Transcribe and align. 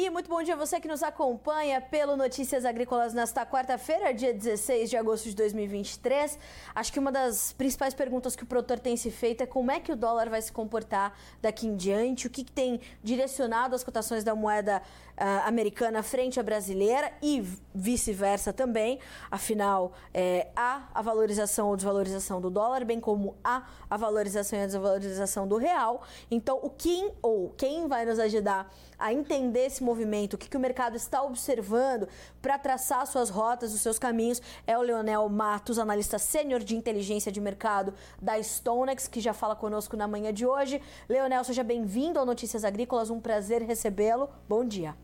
E 0.00 0.08
muito 0.10 0.30
bom 0.30 0.40
dia 0.44 0.54
a 0.54 0.56
você 0.56 0.78
que 0.78 0.86
nos 0.86 1.02
acompanha 1.02 1.80
pelo 1.80 2.16
Notícias 2.16 2.64
Agrícolas 2.64 3.12
nesta 3.12 3.44
quarta-feira, 3.44 4.14
dia 4.14 4.32
16 4.32 4.88
de 4.88 4.96
agosto 4.96 5.28
de 5.28 5.34
2023. 5.34 6.38
Acho 6.72 6.92
que 6.92 7.00
uma 7.00 7.10
das 7.10 7.52
principais 7.52 7.94
perguntas 7.94 8.36
que 8.36 8.44
o 8.44 8.46
produtor 8.46 8.78
tem 8.78 8.96
se 8.96 9.10
feito 9.10 9.40
é 9.42 9.46
como 9.46 9.72
é 9.72 9.80
que 9.80 9.90
o 9.90 9.96
dólar 9.96 10.30
vai 10.30 10.40
se 10.40 10.52
comportar 10.52 11.18
daqui 11.42 11.66
em 11.66 11.74
diante, 11.74 12.28
o 12.28 12.30
que, 12.30 12.44
que 12.44 12.52
tem 12.52 12.80
direcionado 13.02 13.74
as 13.74 13.82
cotações 13.82 14.22
da 14.22 14.36
moeda 14.36 14.80
uh, 15.16 15.48
americana 15.48 16.00
frente 16.00 16.38
à 16.38 16.44
brasileira 16.44 17.10
e 17.20 17.42
vice-versa 17.74 18.52
também. 18.52 19.00
Afinal, 19.28 19.94
é, 20.14 20.46
há 20.54 20.88
a 20.94 21.02
valorização 21.02 21.70
ou 21.70 21.74
desvalorização 21.76 22.40
do 22.40 22.50
dólar, 22.50 22.84
bem 22.84 23.00
como 23.00 23.36
há 23.42 23.66
a 23.90 23.96
valorização 23.96 24.60
e 24.60 24.62
a 24.62 24.66
desvalorização 24.66 25.48
do 25.48 25.56
real. 25.56 26.02
Então, 26.30 26.60
o 26.62 26.70
quem 26.70 27.10
ou 27.20 27.50
quem 27.56 27.88
vai 27.88 28.04
nos 28.04 28.20
ajudar 28.20 28.72
a 28.98 29.12
entender 29.12 29.66
esse 29.66 29.82
movimento, 29.82 30.34
o 30.34 30.38
que, 30.38 30.48
que 30.48 30.56
o 30.56 30.60
mercado 30.60 30.96
está 30.96 31.22
observando 31.22 32.08
para 32.42 32.58
traçar 32.58 33.06
suas 33.06 33.30
rotas, 33.30 33.72
os 33.72 33.80
seus 33.80 33.98
caminhos, 33.98 34.42
é 34.66 34.76
o 34.76 34.82
Leonel 34.82 35.28
Matos, 35.28 35.78
analista 35.78 36.18
sênior 36.18 36.60
de 36.60 36.74
inteligência 36.74 37.30
de 37.30 37.40
mercado 37.40 37.94
da 38.20 38.38
Stonex, 38.42 39.06
que 39.06 39.20
já 39.20 39.32
fala 39.32 39.54
conosco 39.54 39.96
na 39.96 40.08
manhã 40.08 40.32
de 40.32 40.44
hoje. 40.44 40.80
Leonel, 41.08 41.44
seja 41.44 41.62
bem-vindo 41.62 42.18
ao 42.18 42.26
Notícias 42.26 42.64
Agrícolas, 42.64 43.10
um 43.10 43.20
prazer 43.20 43.62
recebê-lo. 43.62 44.28
Bom 44.48 44.64
dia. 44.64 44.94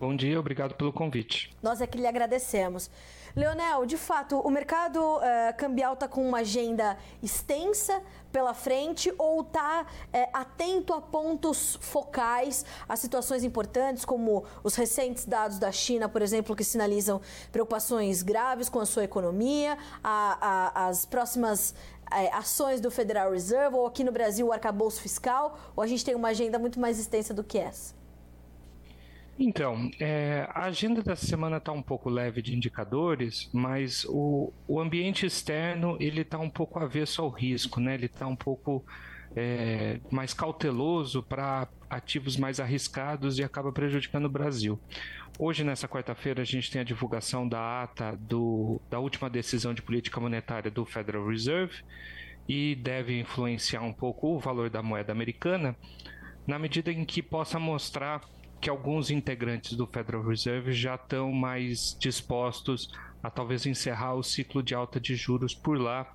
Bom 0.00 0.16
dia, 0.16 0.40
obrigado 0.40 0.74
pelo 0.76 0.92
convite. 0.94 1.54
Nós 1.62 1.82
é 1.82 1.86
que 1.86 1.98
lhe 1.98 2.06
agradecemos. 2.06 2.90
Leonel, 3.36 3.84
de 3.84 3.98
fato, 3.98 4.40
o 4.40 4.50
mercado 4.50 4.98
uh, 4.98 5.20
cambial 5.58 5.92
está 5.92 6.08
com 6.08 6.26
uma 6.26 6.38
agenda 6.38 6.96
extensa 7.22 8.02
pela 8.32 8.54
frente 8.54 9.12
ou 9.18 9.42
está 9.42 9.86
eh, 10.12 10.28
atento 10.32 10.92
a 10.92 11.00
pontos 11.00 11.76
focais, 11.80 12.64
a 12.88 12.96
situações 12.96 13.44
importantes, 13.44 14.04
como 14.04 14.44
os 14.62 14.74
recentes 14.74 15.24
dados 15.24 15.58
da 15.58 15.72
China, 15.72 16.08
por 16.08 16.22
exemplo, 16.22 16.54
que 16.54 16.64
sinalizam 16.64 17.20
preocupações 17.50 18.22
graves 18.22 18.68
com 18.68 18.80
a 18.80 18.86
sua 18.86 19.04
economia, 19.04 19.76
a, 20.02 20.38
a, 20.40 20.88
as 20.88 21.04
próximas 21.04 21.74
eh, 22.12 22.30
ações 22.32 22.80
do 22.80 22.90
Federal 22.90 23.32
Reserve, 23.32 23.76
ou 23.76 23.86
aqui 23.86 24.02
no 24.02 24.12
Brasil 24.12 24.46
o 24.48 24.52
arcabouço 24.52 25.00
fiscal, 25.00 25.58
ou 25.76 25.82
a 25.82 25.86
gente 25.86 26.04
tem 26.04 26.14
uma 26.14 26.28
agenda 26.28 26.58
muito 26.58 26.80
mais 26.80 26.98
extensa 26.98 27.32
do 27.34 27.44
que 27.44 27.58
essa? 27.58 27.99
Então, 29.42 29.90
é, 29.98 30.46
a 30.50 30.64
agenda 30.64 31.02
dessa 31.02 31.24
semana 31.24 31.56
está 31.56 31.72
um 31.72 31.80
pouco 31.80 32.10
leve 32.10 32.42
de 32.42 32.54
indicadores, 32.54 33.48
mas 33.54 34.04
o, 34.04 34.52
o 34.68 34.78
ambiente 34.78 35.24
externo 35.24 35.96
ele 35.98 36.20
está 36.20 36.38
um 36.38 36.50
pouco 36.50 36.78
avesso 36.78 37.22
ao 37.22 37.30
risco, 37.30 37.80
né? 37.80 37.94
Ele 37.94 38.04
está 38.04 38.26
um 38.26 38.36
pouco 38.36 38.84
é, 39.34 39.98
mais 40.10 40.34
cauteloso 40.34 41.22
para 41.22 41.66
ativos 41.88 42.36
mais 42.36 42.60
arriscados 42.60 43.38
e 43.38 43.42
acaba 43.42 43.72
prejudicando 43.72 44.26
o 44.26 44.28
Brasil. 44.28 44.78
Hoje, 45.38 45.64
nessa 45.64 45.88
quarta-feira, 45.88 46.42
a 46.42 46.44
gente 46.44 46.70
tem 46.70 46.82
a 46.82 46.84
divulgação 46.84 47.48
da 47.48 47.84
ata 47.84 48.18
do, 48.20 48.78
da 48.90 48.98
última 48.98 49.30
decisão 49.30 49.72
de 49.72 49.80
política 49.80 50.20
monetária 50.20 50.70
do 50.70 50.84
Federal 50.84 51.26
Reserve 51.26 51.82
e 52.46 52.74
deve 52.74 53.18
influenciar 53.18 53.80
um 53.80 53.92
pouco 53.94 54.36
o 54.36 54.38
valor 54.38 54.68
da 54.68 54.82
moeda 54.82 55.12
americana, 55.12 55.74
na 56.46 56.58
medida 56.58 56.92
em 56.92 57.06
que 57.06 57.22
possa 57.22 57.58
mostrar 57.58 58.20
que 58.60 58.68
alguns 58.68 59.10
integrantes 59.10 59.76
do 59.76 59.86
Federal 59.86 60.22
Reserve 60.22 60.72
já 60.72 60.94
estão 60.94 61.32
mais 61.32 61.96
dispostos 61.98 62.90
a 63.22 63.30
talvez 63.30 63.66
encerrar 63.66 64.14
o 64.14 64.22
ciclo 64.22 64.62
de 64.62 64.74
alta 64.74 65.00
de 65.00 65.14
juros 65.14 65.54
por 65.54 65.78
lá. 65.78 66.12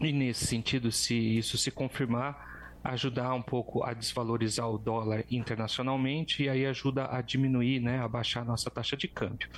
E 0.00 0.12
nesse 0.12 0.46
sentido, 0.46 0.90
se 0.92 1.14
isso 1.14 1.58
se 1.58 1.70
confirmar, 1.70 2.78
ajudar 2.82 3.32
um 3.34 3.42
pouco 3.42 3.82
a 3.82 3.92
desvalorizar 3.92 4.68
o 4.68 4.78
dólar 4.78 5.24
internacionalmente 5.30 6.42
e 6.44 6.48
aí 6.48 6.66
ajuda 6.66 7.08
a 7.10 7.20
diminuir, 7.22 7.80
né, 7.80 8.00
a 8.00 8.08
baixar 8.08 8.42
a 8.42 8.44
nossa 8.44 8.70
taxa 8.70 8.96
de 8.96 9.08
câmbio. 9.08 9.48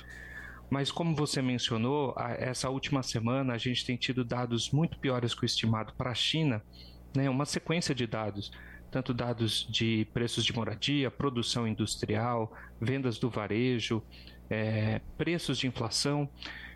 Mas 0.69 0.91
como 0.91 1.15
você 1.15 1.41
mencionou, 1.41 2.15
essa 2.37 2.69
última 2.69 3.01
semana 3.03 3.53
a 3.53 3.57
gente 3.57 3.85
tem 3.85 3.95
tido 3.95 4.23
dados 4.23 4.71
muito 4.71 4.97
piores 4.99 5.33
que 5.33 5.43
o 5.43 5.45
estimado 5.45 5.93
para 5.93 6.11
a 6.11 6.15
China, 6.15 6.61
né, 7.15 7.29
uma 7.29 7.45
sequência 7.45 7.93
de 7.93 8.05
dados 8.05 8.51
tanto 8.91 9.13
dados 9.13 9.67
de 9.69 10.07
preços 10.13 10.43
de 10.43 10.53
moradia, 10.53 11.11
produção 11.11 11.67
industrial, 11.67 12.53
vendas 12.79 13.17
do 13.17 13.29
varejo, 13.29 14.01
é, 14.49 15.01
preços 15.17 15.57
de 15.57 15.67
inflação. 15.67 16.29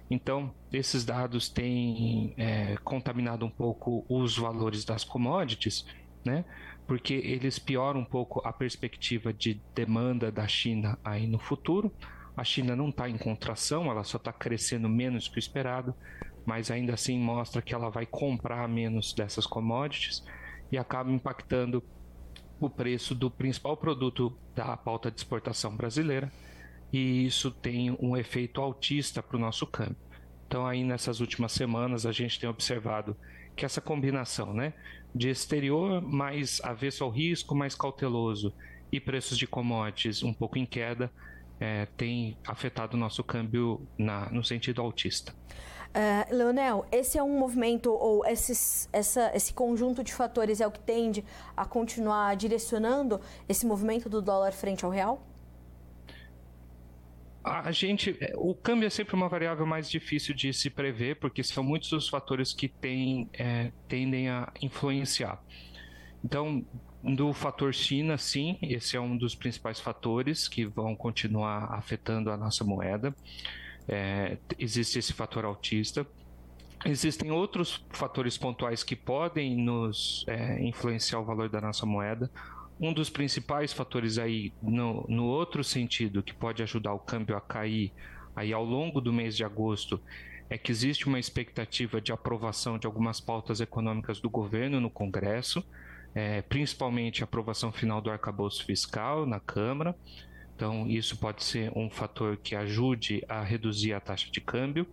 Então, 0.10 0.54
esses 0.74 1.06
dados 1.06 1.48
têm 1.48 2.34
é, 2.38 2.76
contaminado 2.84 3.46
um 3.46 3.50
pouco 3.50 4.06
os 4.10 4.38
valores 4.38 4.84
das 4.84 5.04
commodities, 5.04 5.86
né? 6.26 6.44
Porque 6.86 7.14
eles 7.14 7.58
pioram 7.58 8.02
um 8.02 8.06
pouco 8.06 8.42
a 8.46 8.52
perspectiva 8.52 9.32
de 9.32 9.62
demanda 9.74 10.32
da 10.32 10.46
China 10.48 11.00
aí 11.04 11.26
no 11.26 11.40
futuro. 11.40 11.94
A 12.36 12.44
China 12.44 12.76
não 12.76 12.90
está 12.90 13.10
em 13.10 13.18
contração, 13.18 13.90
ela 13.90 14.04
só 14.04 14.18
está 14.18 14.34
crescendo 14.34 14.90
menos 14.90 15.28
que 15.28 15.38
o 15.38 15.40
esperado, 15.40 15.96
mas 16.46 16.70
ainda 16.70 16.94
assim 16.94 17.18
mostra 17.18 17.62
que 17.62 17.74
ela 17.74 17.90
vai 17.90 18.06
comprar 18.06 18.68
menos 18.68 19.14
dessas 19.14 19.46
commodities 19.46 20.24
e 20.72 20.78
acaba 20.78 21.12
impactando 21.12 21.84
o 22.66 22.70
preço 22.70 23.16
do 23.16 23.30
principal 23.30 23.76
produto 23.76 24.36
da 24.56 24.76
pauta 24.78 25.10
de 25.10 25.18
exportação 25.18 25.76
brasileira, 25.76 26.32
e 26.92 27.26
isso 27.26 27.52
tem 27.52 27.96
um 28.00 28.16
efeito 28.16 28.62
altista 28.62 29.24
para 29.24 29.38
o 29.38 29.40
nosso 29.40 29.66
câmbio. 29.66 29.96
Então, 30.48 30.68
aí 30.68 30.84
nessas 30.84 31.22
últimas 31.22 31.54
semanas, 31.54 32.06
a 32.06 32.12
gente 32.12 32.40
tem 32.40 32.50
observado 32.50 33.16
que 33.56 33.66
essa 33.66 33.80
combinação 33.80 34.54
né, 34.54 34.74
de 35.14 35.30
exterior 35.30 36.02
mais 36.02 36.60
avesso 36.64 37.04
ao 37.04 37.10
risco, 37.10 37.56
mais 37.56 37.76
cauteloso, 37.76 38.54
e 38.92 39.00
preços 39.00 39.38
de 39.38 39.48
commodities 39.48 40.22
um 40.22 40.34
pouco 40.34 40.58
em 40.58 40.66
queda, 40.66 41.10
é, 41.60 41.86
tem 41.96 42.38
afetado 42.46 42.98
o 42.98 43.00
nosso 43.00 43.24
câmbio 43.24 43.88
na, 43.98 44.30
no 44.30 44.44
sentido 44.44 44.82
altista. 44.82 45.34
Uh, 45.92 46.34
Leonel, 46.34 46.86
esse 46.90 47.18
é 47.18 47.24
um 47.24 47.38
movimento 47.38 47.92
ou 47.92 48.26
esses, 48.26 48.88
essa, 48.94 49.30
esse 49.36 49.54
conjunto 49.54 50.02
de 50.02 50.14
fatores 50.14 50.62
é 50.62 50.68
o 50.68 50.72
que 50.72 50.80
tende 50.80 51.24
a 51.56 51.66
continuar 51.66 52.34
direcionando 52.38 53.20
esse 53.48 53.66
movimento 53.66 54.08
do 54.08 54.22
dólar 54.22 54.54
frente 54.54 54.86
ao 54.86 54.92
real? 54.92 55.28
A 57.44 57.72
gente, 57.72 58.18
o 58.36 58.56
câmbio 58.56 58.88
é 58.88 58.90
sempre 58.90 59.16
uma 59.16 59.28
variável 59.28 59.66
mais 59.66 59.90
difícil 59.90 60.34
de 60.34 60.54
se 60.54 60.70
prever, 60.70 61.16
porque 61.16 61.44
são 61.44 61.64
muitos 61.64 61.92
os 61.92 62.08
fatores 62.08 62.54
que 62.54 62.70
tem, 62.70 63.28
é, 63.34 63.72
tendem 63.88 64.30
a 64.30 64.50
influenciar. 64.62 65.44
Então, 66.24 66.64
do 67.04 67.34
fator 67.34 67.74
China, 67.74 68.18
sim, 68.18 68.60
esse 68.62 68.96
é 68.96 69.02
um 69.02 69.18
dos 69.18 69.34
principais 69.34 69.80
fatores 69.80 70.48
que 70.48 70.66
vão 70.66 70.96
continuar 70.96 71.74
afetando 71.74 72.30
a 72.30 72.38
nossa 72.38 72.64
moeda 72.64 73.14
é, 73.88 74.38
existe 74.58 75.00
esse 75.00 75.14
fator 75.14 75.46
autista. 75.46 76.06
Existem 76.86 77.32
outros 77.32 77.86
fatores 77.92 78.38
pontuais 78.38 78.84
que 78.84 78.96
podem 78.96 79.56
nos 79.56 80.26
é, 80.28 80.62
influenciar 80.64 81.20
o 81.20 81.26
valor 81.26 81.48
da 81.48 81.62
nossa 81.62 81.86
moeda. 81.86 82.32
Um 82.80 82.92
dos 82.92 83.10
principais 83.10 83.72
fatores 83.72 84.18
aí, 84.18 84.52
no, 84.62 85.06
no 85.08 85.26
outro 85.26 85.64
sentido, 85.64 86.24
que 86.24 86.34
pode 86.34 86.64
ajudar 86.64 86.94
o 86.94 87.00
câmbio 87.00 87.38
a 87.38 87.42
cair 87.42 87.94
aí 88.36 88.52
ao 88.52 88.66
longo 88.66 89.00
do 89.00 89.14
mês 89.14 89.38
de 89.38 89.44
agosto, 89.44 90.02
é 90.50 90.58
que 90.58 90.72
existe 90.72 91.08
uma 91.08 91.20
expectativa 91.20 92.02
de 92.02 92.12
aprovação 92.12 92.80
de 92.80 92.88
algumas 92.88 93.22
pautas 93.22 93.62
econômicas 93.62 94.20
do 94.20 94.30
governo 94.30 94.82
no 94.82 94.90
Congresso, 94.90 95.64
é, 96.16 96.42
principalmente 96.42 97.22
a 97.22 97.26
aprovação 97.26 97.72
final 97.72 98.02
do 98.02 98.10
arcabouço 98.10 98.66
fiscal 98.66 99.26
na 99.26 99.40
Câmara. 99.40 99.96
Então, 100.62 100.88
isso 100.88 101.18
pode 101.18 101.44
ser 101.44 101.72
um 101.76 101.90
fator 101.90 102.38
que 102.38 102.56
ajude 102.56 103.26
a 103.28 103.42
reduzir 103.42 103.94
a 103.94 104.00
taxa 104.00 104.30
de 104.32 104.40
câmbio. 104.40 104.86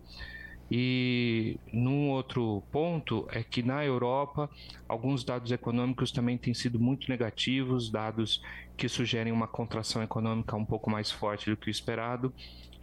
E 0.71 1.59
num 1.71 2.09
outro 2.09 2.63
ponto 2.71 3.27
é 3.31 3.43
que 3.43 3.61
na 3.61 3.85
Europa 3.85 4.49
alguns 4.87 5.23
dados 5.23 5.51
econômicos 5.51 6.11
também 6.11 6.39
têm 6.39 6.55
sido 6.55 6.79
muito 6.79 7.07
negativos, 7.07 7.91
dados 7.91 8.41
que 8.75 8.89
sugerem 8.89 9.31
uma 9.31 9.47
contração 9.47 10.01
econômica 10.01 10.55
um 10.55 10.65
pouco 10.65 10.89
mais 10.89 11.11
forte 11.11 11.47
do 11.47 11.55
que 11.55 11.67
o 11.67 11.69
esperado, 11.69 12.33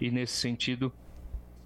e 0.01 0.09
nesse 0.09 0.37
sentido 0.37 0.93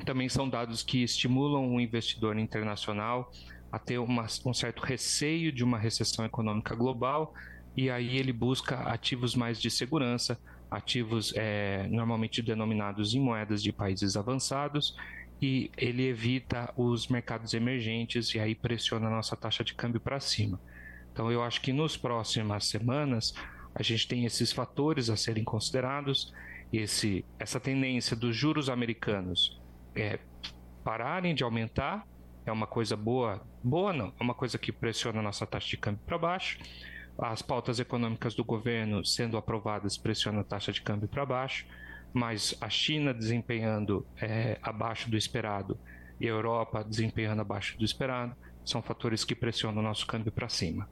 também 0.06 0.30
são 0.30 0.48
dados 0.48 0.82
que 0.82 1.02
estimulam 1.02 1.74
o 1.74 1.78
investidor 1.78 2.38
internacional 2.38 3.30
a 3.70 3.78
ter 3.78 3.98
uma, 3.98 4.26
um 4.46 4.54
certo 4.54 4.80
receio 4.80 5.52
de 5.52 5.62
uma 5.62 5.78
recessão 5.78 6.24
econômica 6.24 6.74
global, 6.74 7.34
e 7.76 7.90
aí 7.90 8.16
ele 8.16 8.32
busca 8.32 8.76
ativos 8.84 9.34
mais 9.34 9.60
de 9.60 9.70
segurança, 9.70 10.40
ativos 10.70 11.32
é, 11.36 11.86
normalmente 11.88 12.40
denominados 12.40 13.14
em 13.14 13.20
moedas 13.20 13.62
de 13.62 13.72
países 13.72 14.16
avançados 14.16 14.96
e 15.42 15.70
ele 15.76 16.06
evita 16.06 16.72
os 16.76 17.08
mercados 17.08 17.54
emergentes 17.54 18.34
e 18.34 18.38
aí 18.38 18.54
pressiona 18.54 19.08
a 19.08 19.10
nossa 19.10 19.36
taxa 19.36 19.64
de 19.64 19.74
câmbio 19.74 20.00
para 20.00 20.20
cima. 20.20 20.60
Então 21.12 21.30
eu 21.32 21.42
acho 21.42 21.60
que 21.60 21.72
nos 21.72 21.96
próximas 21.96 22.66
semanas 22.66 23.34
a 23.74 23.82
gente 23.82 24.06
tem 24.06 24.24
esses 24.24 24.52
fatores 24.52 25.10
a 25.10 25.16
serem 25.16 25.42
considerados, 25.42 26.32
esse, 26.72 27.24
essa 27.38 27.58
tendência 27.58 28.14
dos 28.14 28.36
juros 28.36 28.68
americanos 28.68 29.60
é, 29.94 30.20
pararem 30.84 31.34
de 31.34 31.42
aumentar 31.42 32.06
é 32.46 32.52
uma 32.52 32.66
coisa 32.66 32.96
boa, 32.96 33.42
boa 33.62 33.92
não, 33.92 34.12
é 34.18 34.22
uma 34.22 34.34
coisa 34.34 34.58
que 34.58 34.72
pressiona 34.72 35.20
a 35.20 35.22
nossa 35.22 35.46
taxa 35.46 35.68
de 35.68 35.76
câmbio 35.76 36.00
para 36.06 36.18
baixo 36.18 36.58
as 37.28 37.42
pautas 37.42 37.78
econômicas 37.78 38.34
do 38.34 38.44
governo 38.44 39.04
sendo 39.04 39.36
aprovadas 39.36 39.98
pressionam 39.98 40.40
a 40.40 40.44
taxa 40.44 40.72
de 40.72 40.80
câmbio 40.80 41.08
para 41.08 41.26
baixo, 41.26 41.66
mas 42.12 42.54
a 42.60 42.68
China 42.68 43.12
desempenhando 43.12 44.06
é, 44.20 44.58
abaixo 44.62 45.10
do 45.10 45.16
esperado 45.16 45.78
e 46.18 46.26
a 46.26 46.30
Europa 46.30 46.82
desempenhando 46.82 47.40
abaixo 47.40 47.78
do 47.78 47.84
esperado 47.84 48.34
são 48.64 48.82
fatores 48.82 49.24
que 49.24 49.34
pressionam 49.34 49.80
o 49.80 49.84
nosso 49.84 50.06
câmbio 50.06 50.32
para 50.32 50.48
cima. 50.48 50.88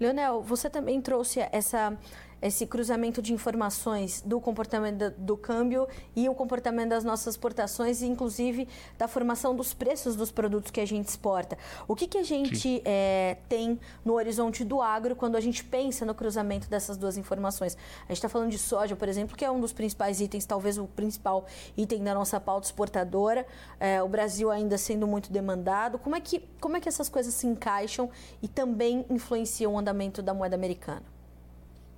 Leonel, 0.00 0.42
você 0.42 0.70
também 0.70 1.00
trouxe 1.00 1.40
essa 1.52 1.96
esse 2.42 2.66
cruzamento 2.66 3.22
de 3.22 3.32
informações 3.32 4.20
do 4.26 4.40
comportamento 4.40 5.10
do 5.16 5.36
câmbio 5.36 5.86
e 6.14 6.28
o 6.28 6.34
comportamento 6.34 6.90
das 6.90 7.04
nossas 7.04 7.34
exportações, 7.34 8.02
inclusive 8.02 8.68
da 8.98 9.06
formação 9.06 9.54
dos 9.54 9.72
preços 9.72 10.16
dos 10.16 10.32
produtos 10.32 10.70
que 10.72 10.80
a 10.80 10.86
gente 10.86 11.08
exporta. 11.08 11.56
O 11.86 11.94
que, 11.94 12.08
que 12.08 12.18
a 12.18 12.22
gente 12.24 12.82
é, 12.84 13.36
tem 13.48 13.78
no 14.04 14.14
horizonte 14.14 14.64
do 14.64 14.82
agro 14.82 15.14
quando 15.14 15.36
a 15.36 15.40
gente 15.40 15.62
pensa 15.62 16.04
no 16.04 16.14
cruzamento 16.14 16.68
dessas 16.68 16.96
duas 16.96 17.16
informações? 17.16 17.76
A 18.00 18.08
gente 18.08 18.18
está 18.18 18.28
falando 18.28 18.50
de 18.50 18.58
soja, 18.58 18.96
por 18.96 19.08
exemplo, 19.08 19.36
que 19.36 19.44
é 19.44 19.50
um 19.50 19.60
dos 19.60 19.72
principais 19.72 20.20
itens, 20.20 20.44
talvez 20.44 20.78
o 20.78 20.86
principal 20.86 21.46
item 21.76 22.02
da 22.02 22.12
nossa 22.12 22.40
pauta 22.40 22.66
exportadora. 22.66 23.46
É, 23.78 24.02
o 24.02 24.08
Brasil 24.08 24.50
ainda 24.50 24.76
sendo 24.76 25.06
muito 25.06 25.32
demandado. 25.32 25.98
Como 25.98 26.16
é, 26.16 26.20
que, 26.20 26.40
como 26.60 26.76
é 26.76 26.80
que 26.80 26.88
essas 26.88 27.08
coisas 27.08 27.32
se 27.34 27.46
encaixam 27.46 28.10
e 28.42 28.48
também 28.48 29.06
influenciam 29.08 29.74
o 29.74 29.78
andamento 29.78 30.20
da 30.20 30.34
moeda 30.34 30.56
americana? 30.56 31.21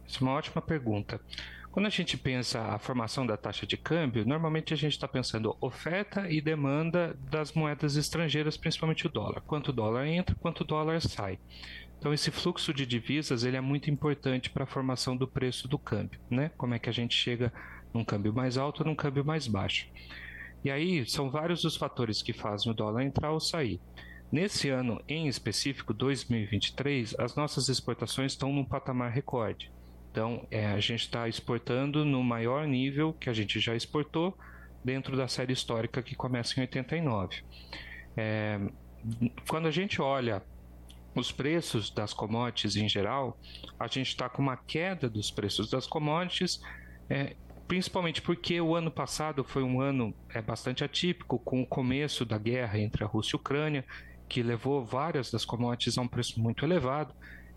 Isso 0.07 0.23
é 0.23 0.27
uma 0.27 0.37
ótima 0.37 0.61
pergunta. 0.61 1.21
Quando 1.75 1.87
a 1.87 1.91
gente 1.91 2.17
pensa 2.17 2.61
a 2.61 2.79
formação 2.79 3.27
da 3.27 3.37
taxa 3.37 3.67
de 3.67 3.77
câmbio, 3.77 4.25
normalmente 4.25 4.73
a 4.73 4.77
gente 4.77 4.93
está 4.93 5.09
pensando 5.09 5.57
oferta 5.61 6.31
e 6.31 6.41
demanda 6.41 7.19
das 7.29 7.53
moedas 7.53 7.97
estrangeiras, 7.97 8.57
principalmente 8.57 9.07
o 9.07 9.11
dólar. 9.11 9.41
Quanto 9.41 9.73
dólar 9.73 10.07
entra, 10.07 10.37
quanto 10.37 10.63
dólar 10.63 11.01
sai. 11.01 11.37
Então 11.99 12.15
esse 12.15 12.31
fluxo 12.31 12.73
de 12.73 12.87
divisas 12.87 13.43
ele 13.43 13.57
é 13.57 13.61
muito 13.61 13.91
importante 13.91 14.51
para 14.51 14.63
a 14.63 14.69
formação 14.69 15.17
do 15.17 15.27
preço 15.27 15.67
do 15.67 15.79
câmbio, 15.79 16.21
né? 16.31 16.53
Como 16.57 16.75
é 16.75 16.79
que 16.79 16.89
a 16.89 16.93
gente 16.93 17.17
chega 17.17 17.53
num 17.93 18.05
câmbio 18.05 18.33
mais 18.33 18.59
alto 18.59 18.83
ou 18.83 18.87
num 18.87 18.95
câmbio 18.95 19.25
mais 19.25 19.47
baixo. 19.47 19.89
E 20.65 20.71
aí 20.71 21.05
são 21.09 21.31
vários 21.31 21.65
os 21.65 21.77
fatores 21.77 22.23
que 22.23 22.33
fazem 22.33 22.71
o 22.71 22.75
dólar 22.75 23.03
entrar 23.03 23.33
ou 23.33 23.41
sair. 23.41 23.81
Nesse 24.31 24.69
ano 24.69 25.03
em 25.09 25.29
específico, 25.29 25.93
2023, 25.93 27.15
as 27.19 27.35
nossas 27.35 27.69
exportações 27.69 28.33
estão 28.33 28.53
num 28.53 28.65
patamar 28.65 29.11
recorde. 29.11 29.71
Então, 30.15 30.47
é, 30.49 30.67
a 30.67 30.79
gente 30.79 31.01
está 31.01 31.29
exportando 31.29 32.05
no 32.05 32.23
maior 32.23 32.69
nível 32.69 33.13
que 33.15 33.29
a 33.29 33.33
gente 33.33 33.59
já 33.59 33.75
exportou 33.75 34.39
dentro 34.85 35.17
da 35.17 35.27
série 35.27 35.53
histórica 35.53 36.01
que 36.05 36.15
começa 36.15 36.55
em 36.57 36.61
89. 36.61 37.43
É, 38.17 38.61
quando 39.49 39.67
a 39.67 39.73
gente 39.73 40.01
olha 40.01 40.41
os 41.17 41.33
preços 41.33 41.91
das 41.91 42.15
commodities 42.15 42.77
em 42.77 42.89
geral, 42.89 43.37
a 43.77 43.89
gente 43.89 44.07
está 44.07 44.29
com 44.29 44.41
uma 44.41 44.57
queda 44.57 45.11
dos 45.11 45.33
preços 45.33 45.69
das 45.69 45.85
commodities, 45.85 46.63
é, 47.11 47.35
principalmente 47.67 48.23
porque 48.23 48.61
o 48.61 48.77
ano 48.77 48.93
passado 48.93 49.43
foi 49.43 49.65
um 49.65 49.81
ano 49.81 50.15
é, 50.33 50.41
bastante 50.41 50.85
atípico, 50.85 51.41
com 51.41 51.61
o 51.61 51.67
começo 51.67 52.25
da 52.25 52.39
guerra 52.39 52.79
entre 52.79 53.03
a 53.03 53.07
Rússia 53.09 53.35
e 53.35 53.37
a 53.37 53.41
Ucrânia, 53.41 53.85
que 54.29 54.45
levou 54.45 54.85
várias 54.85 55.29
das 55.33 55.45
commodities 55.45 55.99
a 55.99 56.03
um 56.03 56.07
preço 56.07 56.41
muito 56.41 56.65
elevado. 56.65 57.13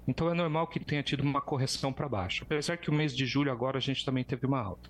Então 0.08 0.30
é 0.30 0.34
normal 0.34 0.68
que 0.68 0.80
tenha 0.80 1.04
tido 1.04 1.22
uma 1.22 1.42
correção 1.42 1.92
para 1.92 2.08
baixo. 2.08 2.44
Apesar 2.44 2.78
que 2.78 2.90
o 2.90 2.94
mês 2.94 3.16
de 3.16 3.26
julho 3.26 3.52
agora 3.52 3.78
a 3.78 3.82
gente 3.82 4.06
também 4.06 4.24
teve 4.24 4.46
uma 4.46 4.62
alta. 4.62 4.90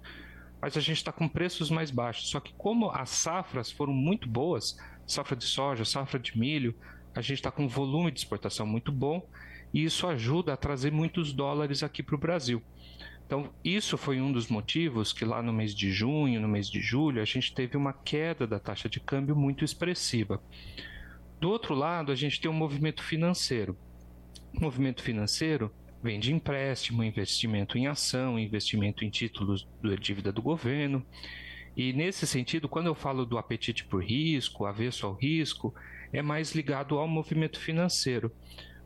Mas 0.61 0.77
a 0.77 0.79
gente 0.79 0.97
está 0.97 1.11
com 1.11 1.27
preços 1.27 1.69
mais 1.71 1.89
baixos. 1.89 2.29
Só 2.29 2.39
que 2.39 2.53
como 2.53 2.91
as 2.91 3.09
safras 3.09 3.71
foram 3.71 3.93
muito 3.93 4.29
boas, 4.29 4.77
safra 5.05 5.35
de 5.35 5.45
soja, 5.45 5.83
safra 5.83 6.19
de 6.19 6.37
milho, 6.37 6.75
a 7.15 7.21
gente 7.21 7.39
está 7.39 7.49
com 7.49 7.63
um 7.63 7.67
volume 7.67 8.11
de 8.11 8.19
exportação 8.19 8.65
muito 8.65 8.91
bom 8.91 9.27
e 9.73 9.83
isso 9.83 10.07
ajuda 10.07 10.53
a 10.53 10.57
trazer 10.57 10.91
muitos 10.91 11.33
dólares 11.33 11.83
aqui 11.83 12.03
para 12.03 12.15
o 12.15 12.19
Brasil. 12.19 12.61
Então, 13.25 13.53
isso 13.63 13.97
foi 13.97 14.21
um 14.21 14.31
dos 14.31 14.47
motivos 14.47 15.11
que 15.11 15.25
lá 15.25 15.41
no 15.41 15.51
mês 15.51 15.75
de 15.75 15.91
junho, 15.91 16.39
no 16.39 16.47
mês 16.47 16.69
de 16.69 16.79
julho, 16.79 17.21
a 17.21 17.25
gente 17.25 17.53
teve 17.53 17.75
uma 17.75 17.91
queda 17.91 18.47
da 18.47 18.57
taxa 18.57 18.87
de 18.87 19.01
câmbio 19.01 19.35
muito 19.35 19.65
expressiva. 19.65 20.41
Do 21.39 21.49
outro 21.49 21.75
lado, 21.75 22.11
a 22.11 22.15
gente 22.15 22.39
tem 22.39 22.49
um 22.49 22.53
movimento 22.53 23.03
financeiro. 23.03 23.77
Movimento 24.59 25.03
financeiro 25.03 25.71
vem 26.01 26.19
de 26.19 26.33
empréstimo, 26.33 27.03
investimento 27.03 27.77
em 27.77 27.87
ação, 27.87 28.39
investimento 28.39 29.05
em 29.05 29.09
títulos 29.09 29.67
da 29.83 29.95
dívida 29.95 30.31
do 30.31 30.41
governo. 30.41 31.05
E 31.75 31.93
nesse 31.93 32.25
sentido, 32.25 32.67
quando 32.67 32.87
eu 32.87 32.95
falo 32.95 33.25
do 33.25 33.37
apetite 33.37 33.85
por 33.85 34.03
risco, 34.03 34.65
avesso 34.65 35.05
ao 35.05 35.13
risco, 35.13 35.75
é 36.11 36.21
mais 36.21 36.55
ligado 36.55 36.97
ao 36.97 37.07
movimento 37.07 37.59
financeiro. 37.59 38.31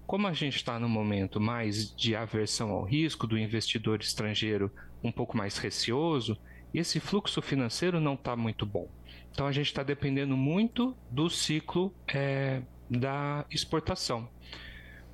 Como 0.06 0.27
a 0.27 0.33
gente 0.33 0.57
está 0.57 0.77
no 0.77 0.89
momento 0.89 1.39
mais 1.39 1.95
de 1.95 2.15
aversão 2.15 2.71
ao 2.71 2.83
risco, 2.83 3.25
do 3.25 3.38
investidor 3.38 4.01
estrangeiro 4.01 4.69
um 5.01 5.12
pouco 5.12 5.38
mais 5.38 5.57
receoso, 5.57 6.38
esse 6.74 7.00
fluxo 7.00 7.41
financeiro 7.41 8.00
não 8.00 8.15
está 8.15 8.35
muito 8.35 8.65
bom. 8.65 8.89
Então 9.31 9.47
a 9.47 9.51
gente 9.51 9.67
está 9.67 9.83
dependendo 9.83 10.35
muito 10.35 10.97
do 11.09 11.29
ciclo 11.29 11.94
é, 12.13 12.62
da 12.89 13.45
exportação. 13.50 14.29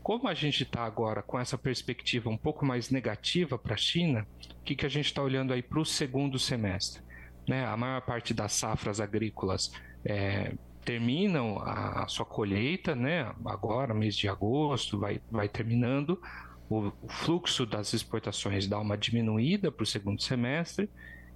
Como 0.08 0.30
a 0.30 0.34
gente 0.34 0.64
está 0.64 0.86
agora 0.86 1.22
com 1.22 1.38
essa 1.38 1.58
perspectiva 1.58 2.30
um 2.30 2.38
pouco 2.38 2.66
mais 2.66 2.90
negativa 2.90 3.58
para 3.58 3.74
a 3.74 3.78
China, 3.78 4.26
o 4.58 4.64
que, 4.64 4.74
que 4.74 4.86
a 4.86 4.90
gente 4.90 5.08
está 5.08 5.22
olhando 5.22 5.52
aí 5.52 5.62
para 5.62 5.82
o 5.82 5.86
segundo 5.86 6.40
semestre? 6.40 7.02
Né? 7.46 7.66
A 7.66 7.76
maior 7.76 8.00
parte 8.00 8.34
das 8.34 8.54
safras 8.54 9.02
agrícolas 9.02 9.70
é, 10.06 10.54
terminam 10.86 11.60
a, 11.60 12.06
a, 12.06 12.08
sua 12.08 12.26
colheita, 12.26 12.96
né? 12.96 13.34
agora, 13.46 13.94
mês 13.94 14.16
de 14.16 14.30
agosto, 14.30 14.98
vai, 14.98 15.20
vai 15.30 15.50
terminando. 15.50 16.22
O, 16.70 16.88
o 17.02 17.10
fluxo 17.10 17.66
das 17.66 17.94
exportações 17.94 18.66
dá 18.66 18.80
uma 18.80 18.98
diminuída 18.98 19.74
para 19.74 19.84
o 19.84 19.86
segundo 19.86 20.22
semestre 20.22 20.90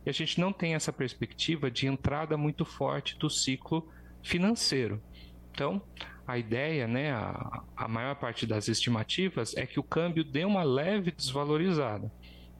e 0.06 0.10
a 0.10 0.14
gente 0.14 0.40
não 0.40 0.54
tem 0.54 0.76
essa 0.76 0.94
perspectiva 0.94 1.70
de 1.70 1.88
entrada 1.88 2.38
muito 2.38 2.64
forte 2.64 3.20
do 3.20 3.30
ciclo 3.30 3.86
financeiro. 4.24 5.04
Então, 5.52 5.82
a 6.32 6.38
ideia, 6.38 6.88
né, 6.88 7.12
a, 7.12 7.62
a 7.76 7.88
maior 7.88 8.16
parte 8.16 8.46
das 8.46 8.70
estimativas 8.70 9.56
é 9.58 9.66
que 9.66 9.80
o 9.80 9.84
câmbio 9.84 10.24
dê 10.24 10.46
uma 10.46 10.64
leve 10.64 11.12
desvalorizada. 11.12 12.10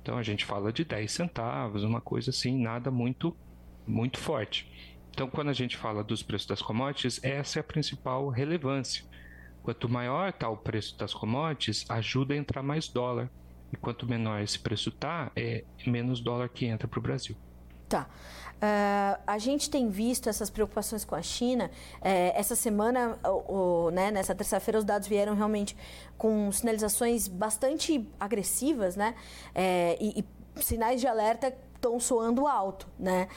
Então 0.02 0.18
a 0.18 0.24
gente 0.24 0.44
fala 0.44 0.74
de 0.74 0.84
10 0.84 1.10
centavos, 1.10 1.84
uma 1.84 2.02
coisa 2.02 2.32
assim, 2.32 2.62
nada 2.62 2.92
muito 2.92 3.36
muito 3.88 4.20
forte. 4.20 4.70
Então 5.12 5.30
quando 5.30 5.50
a 5.50 5.54
gente 5.54 5.78
fala 5.78 6.04
dos 6.04 6.22
preços 6.22 6.48
das 6.48 6.62
commodities, 6.62 7.24
essa 7.24 7.60
é 7.60 7.62
a 7.62 7.64
principal 7.64 8.28
relevância. 8.28 9.06
Quanto 9.64 9.88
maior 9.88 10.30
está 10.30 10.50
o 10.50 10.58
preço 10.58 10.98
das 10.98 11.14
commodities, 11.14 11.90
ajuda 11.90 12.34
a 12.34 12.38
entrar 12.38 12.62
mais 12.64 12.90
dólar. 12.90 13.30
E 13.72 13.78
quanto 13.78 14.06
menor 14.06 14.42
esse 14.42 14.60
preço 14.60 14.90
está, 14.90 15.32
é 15.34 15.64
menos 15.88 16.20
dólar 16.20 16.50
que 16.50 16.66
entra 16.66 16.90
para 16.90 17.00
o 17.00 17.02
Brasil. 17.02 17.38
Tá. 17.92 18.08
Uh, 18.56 19.20
a 19.28 19.38
gente 19.38 19.70
tem 19.70 19.90
visto 19.90 20.30
essas 20.30 20.50
preocupações 20.50 21.04
com 21.04 21.14
a 21.14 21.22
China. 21.22 21.70
Uh, 21.96 22.32
essa 22.36 22.56
semana, 22.56 23.20
o, 23.26 23.88
o, 23.88 23.92
né, 23.92 24.12
nessa 24.12 24.34
terça-feira, 24.34 24.80
os 24.80 24.86
dados 24.86 25.10
vieram 25.10 25.36
realmente 25.36 25.76
com 26.18 26.50
sinalizações 26.54 27.28
bastante 27.28 28.08
agressivas, 28.18 28.96
né? 28.96 29.14
Uh, 29.50 29.98
e, 30.00 30.20
e, 30.20 30.62
sinais 30.64 31.02
de 31.02 31.08
alerta 31.08 31.54
estão 31.76 32.00
soando 32.00 32.48
alto, 32.48 32.88
né, 33.00 33.28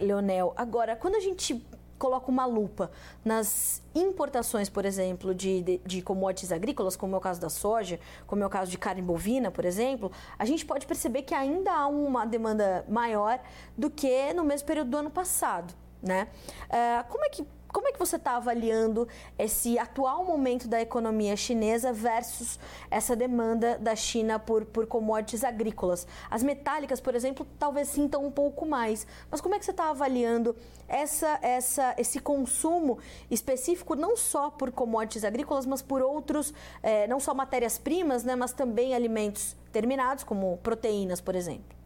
Leonel? 0.00 0.52
Agora, 0.56 0.94
quando 0.94 1.16
a 1.16 1.20
gente 1.20 1.66
coloca 2.00 2.30
uma 2.30 2.46
lupa 2.46 2.90
nas 3.22 3.82
importações, 3.94 4.70
por 4.70 4.86
exemplo, 4.86 5.34
de, 5.34 5.62
de, 5.62 5.78
de, 5.84 6.02
commodities 6.02 6.50
agrícolas, 6.50 6.96
como 6.96 7.14
é 7.14 7.18
o 7.18 7.20
caso 7.20 7.38
da 7.38 7.50
soja, 7.50 8.00
como 8.26 8.42
é 8.42 8.46
o 8.46 8.50
caso 8.50 8.70
de 8.70 8.78
carne 8.78 9.02
bovina, 9.02 9.50
por 9.50 9.66
exemplo, 9.66 10.10
a 10.38 10.46
gente 10.46 10.64
pode 10.64 10.86
perceber 10.86 11.22
que 11.22 11.34
ainda 11.34 11.70
há 11.70 11.86
uma 11.86 12.24
demanda 12.24 12.86
maior 12.88 13.38
do 13.76 13.90
que 13.90 14.32
no 14.32 14.42
mesmo 14.42 14.66
período 14.66 14.90
do 14.90 14.96
ano 14.96 15.10
passado. 15.10 15.74
Né? 16.02 16.28
Uh, 16.64 17.06
como 17.10 17.26
é 17.26 17.28
que 17.28 17.46
como 17.72 17.88
é 17.88 17.92
que 17.92 17.98
você 17.98 18.16
está 18.16 18.36
avaliando 18.36 19.06
esse 19.38 19.78
atual 19.78 20.24
momento 20.24 20.66
da 20.66 20.80
economia 20.80 21.36
chinesa 21.36 21.92
versus 21.92 22.58
essa 22.90 23.14
demanda 23.14 23.78
da 23.78 23.94
China 23.94 24.38
por, 24.38 24.64
por 24.64 24.86
commodities 24.86 25.44
agrícolas? 25.44 26.06
As 26.30 26.42
metálicas, 26.42 27.00
por 27.00 27.14
exemplo, 27.14 27.46
talvez 27.58 27.88
sintam 27.88 28.24
um 28.24 28.30
pouco 28.30 28.66
mais. 28.66 29.06
Mas 29.30 29.40
como 29.40 29.54
é 29.54 29.58
que 29.58 29.64
você 29.64 29.70
está 29.70 29.90
avaliando 29.90 30.56
essa, 30.88 31.38
essa, 31.42 31.94
esse 31.96 32.18
consumo 32.18 32.98
específico, 33.30 33.94
não 33.94 34.16
só 34.16 34.50
por 34.50 34.72
commodities 34.72 35.24
agrícolas, 35.24 35.64
mas 35.64 35.80
por 35.80 36.02
outros, 36.02 36.52
é, 36.82 37.06
não 37.06 37.20
só 37.20 37.32
matérias-primas, 37.32 38.24
né, 38.24 38.34
mas 38.34 38.52
também 38.52 38.94
alimentos 38.94 39.56
terminados, 39.72 40.24
como 40.24 40.58
proteínas, 40.58 41.20
por 41.20 41.36
exemplo? 41.36 41.78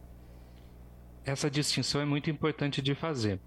Essa 1.24 1.50
distinção 1.50 2.00
é 2.00 2.04
muito 2.04 2.30
importante 2.30 2.82
de 2.82 2.94
fazer. 2.94 3.40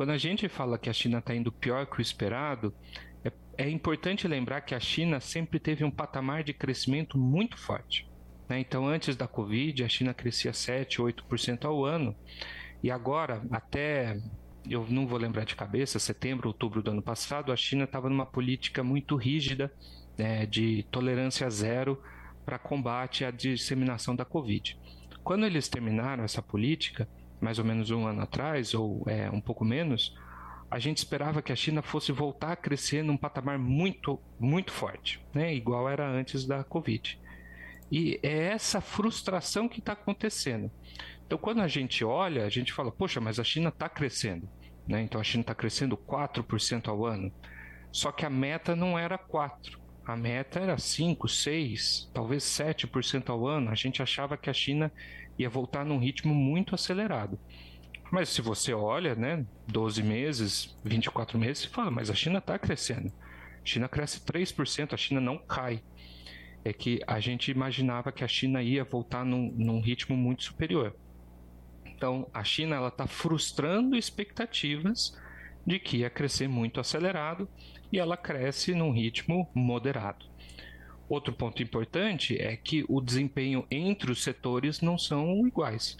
Quando 0.00 0.12
a 0.12 0.16
gente 0.16 0.48
fala 0.48 0.78
que 0.78 0.88
a 0.88 0.94
China 0.94 1.18
está 1.18 1.34
indo 1.34 1.52
pior 1.52 1.84
que 1.84 1.98
o 1.98 2.00
esperado, 2.00 2.74
é, 3.22 3.30
é, 3.58 3.68
importante 3.68 4.26
lembrar 4.26 4.62
que 4.62 4.74
a 4.74 4.80
China 4.80 5.20
sempre 5.20 5.60
teve 5.60 5.84
um 5.84 5.90
patamar 5.90 6.42
de 6.42 6.54
crescimento 6.54 7.18
muito 7.18 7.58
forte. 7.58 8.08
Né? 8.48 8.60
Então, 8.60 8.88
antes 8.88 9.14
da 9.14 9.28
Covid, 9.28 9.84
a 9.84 9.88
China 9.90 10.14
crescia 10.14 10.54
7, 10.54 11.02
8% 11.02 11.66
ao 11.66 11.84
ano. 11.84 12.16
E 12.82 12.90
agora, 12.90 13.42
até 13.50 14.18
eu 14.66 14.86
não 14.88 15.06
vou 15.06 15.18
lembrar 15.18 15.44
de 15.44 15.54
cabeça, 15.54 15.98
setembro, 15.98 16.48
outubro 16.48 16.82
do 16.82 16.92
ano 16.92 17.02
passado, 17.02 17.52
a 17.52 17.56
China 17.56 17.84
estava 17.84 18.08
numa 18.08 18.24
política 18.24 18.82
muito 18.82 19.16
rígida 19.16 19.70
né, 20.16 20.46
de 20.46 20.82
tolerância 20.90 21.50
zero 21.50 22.02
para 22.46 22.58
combate 22.58 23.22
à 23.22 23.30
disseminação 23.30 24.16
da 24.16 24.24
Covid. 24.24 24.78
Quando 25.22 25.44
eles 25.44 25.68
terminaram 25.68 26.24
essa 26.24 26.40
política, 26.40 27.06
mais 27.40 27.58
ou 27.58 27.64
menos 27.64 27.90
um 27.90 28.06
ano 28.06 28.22
atrás, 28.22 28.74
ou 28.74 29.04
é, 29.06 29.30
um 29.30 29.40
pouco 29.40 29.64
menos, 29.64 30.16
a 30.70 30.78
gente 30.78 30.98
esperava 30.98 31.42
que 31.42 31.52
a 31.52 31.56
China 31.56 31.82
fosse 31.82 32.12
voltar 32.12 32.52
a 32.52 32.56
crescer 32.56 33.02
num 33.02 33.16
patamar 33.16 33.58
muito, 33.58 34.20
muito 34.38 34.70
forte, 34.72 35.20
né? 35.34 35.52
igual 35.54 35.88
era 35.88 36.08
antes 36.08 36.46
da 36.46 36.62
Covid. 36.62 37.18
E 37.90 38.20
é 38.22 38.44
essa 38.52 38.80
frustração 38.80 39.68
que 39.68 39.80
está 39.80 39.94
acontecendo. 39.94 40.70
Então, 41.26 41.36
quando 41.38 41.60
a 41.60 41.66
gente 41.66 42.04
olha, 42.04 42.44
a 42.44 42.48
gente 42.48 42.72
fala, 42.72 42.92
poxa, 42.92 43.20
mas 43.20 43.40
a 43.40 43.44
China 43.44 43.68
está 43.68 43.88
crescendo. 43.88 44.48
Né? 44.86 45.02
Então, 45.02 45.20
a 45.20 45.24
China 45.24 45.40
está 45.40 45.54
crescendo 45.54 45.96
4% 45.96 46.88
ao 46.88 47.04
ano. 47.04 47.32
Só 47.90 48.12
que 48.12 48.24
a 48.24 48.30
meta 48.30 48.76
não 48.76 48.96
era 48.96 49.18
4%. 49.18 49.78
A 50.04 50.16
meta 50.16 50.58
era 50.58 50.78
5, 50.78 51.28
6, 51.28 52.10
talvez 52.12 52.42
7% 52.44 53.28
ao 53.28 53.46
ano. 53.46 53.70
A 53.70 53.74
gente 53.74 54.02
achava 54.02 54.36
que 54.36 54.50
a 54.50 54.52
China 54.52 54.92
ia 55.38 55.48
voltar 55.48 55.84
num 55.84 55.98
ritmo 55.98 56.34
muito 56.34 56.74
acelerado. 56.74 57.38
Mas 58.10 58.28
se 58.28 58.42
você 58.42 58.72
olha, 58.72 59.14
né, 59.14 59.46
12 59.68 60.02
meses, 60.02 60.76
24 60.84 61.38
meses, 61.38 61.62
você 61.62 61.68
fala, 61.68 61.90
mas 61.90 62.10
a 62.10 62.14
China 62.14 62.38
está 62.38 62.58
crescendo. 62.58 63.12
A 63.62 63.64
China 63.64 63.88
cresce 63.88 64.20
3%, 64.20 64.92
a 64.92 64.96
China 64.96 65.20
não 65.20 65.38
cai. 65.38 65.82
É 66.64 66.72
que 66.72 67.00
a 67.06 67.20
gente 67.20 67.50
imaginava 67.50 68.10
que 68.10 68.24
a 68.24 68.28
China 68.28 68.62
ia 68.62 68.84
voltar 68.84 69.24
num, 69.24 69.52
num 69.56 69.80
ritmo 69.80 70.16
muito 70.16 70.42
superior. 70.42 70.94
Então, 71.84 72.28
a 72.34 72.42
China 72.42 72.86
está 72.88 73.06
frustrando 73.06 73.96
expectativas 73.96 75.16
de 75.66 75.78
que 75.78 75.98
ia 75.98 76.10
crescer 76.10 76.48
muito 76.48 76.80
acelerado 76.80 77.48
e 77.92 77.98
ela 77.98 78.16
cresce 78.16 78.74
num 78.74 78.92
ritmo 78.92 79.48
moderado. 79.54 80.26
Outro 81.08 81.32
ponto 81.32 81.62
importante 81.62 82.40
é 82.40 82.56
que 82.56 82.84
o 82.88 83.00
desempenho 83.00 83.66
entre 83.70 84.12
os 84.12 84.22
setores 84.22 84.80
não 84.80 84.96
são 84.96 85.46
iguais. 85.46 85.96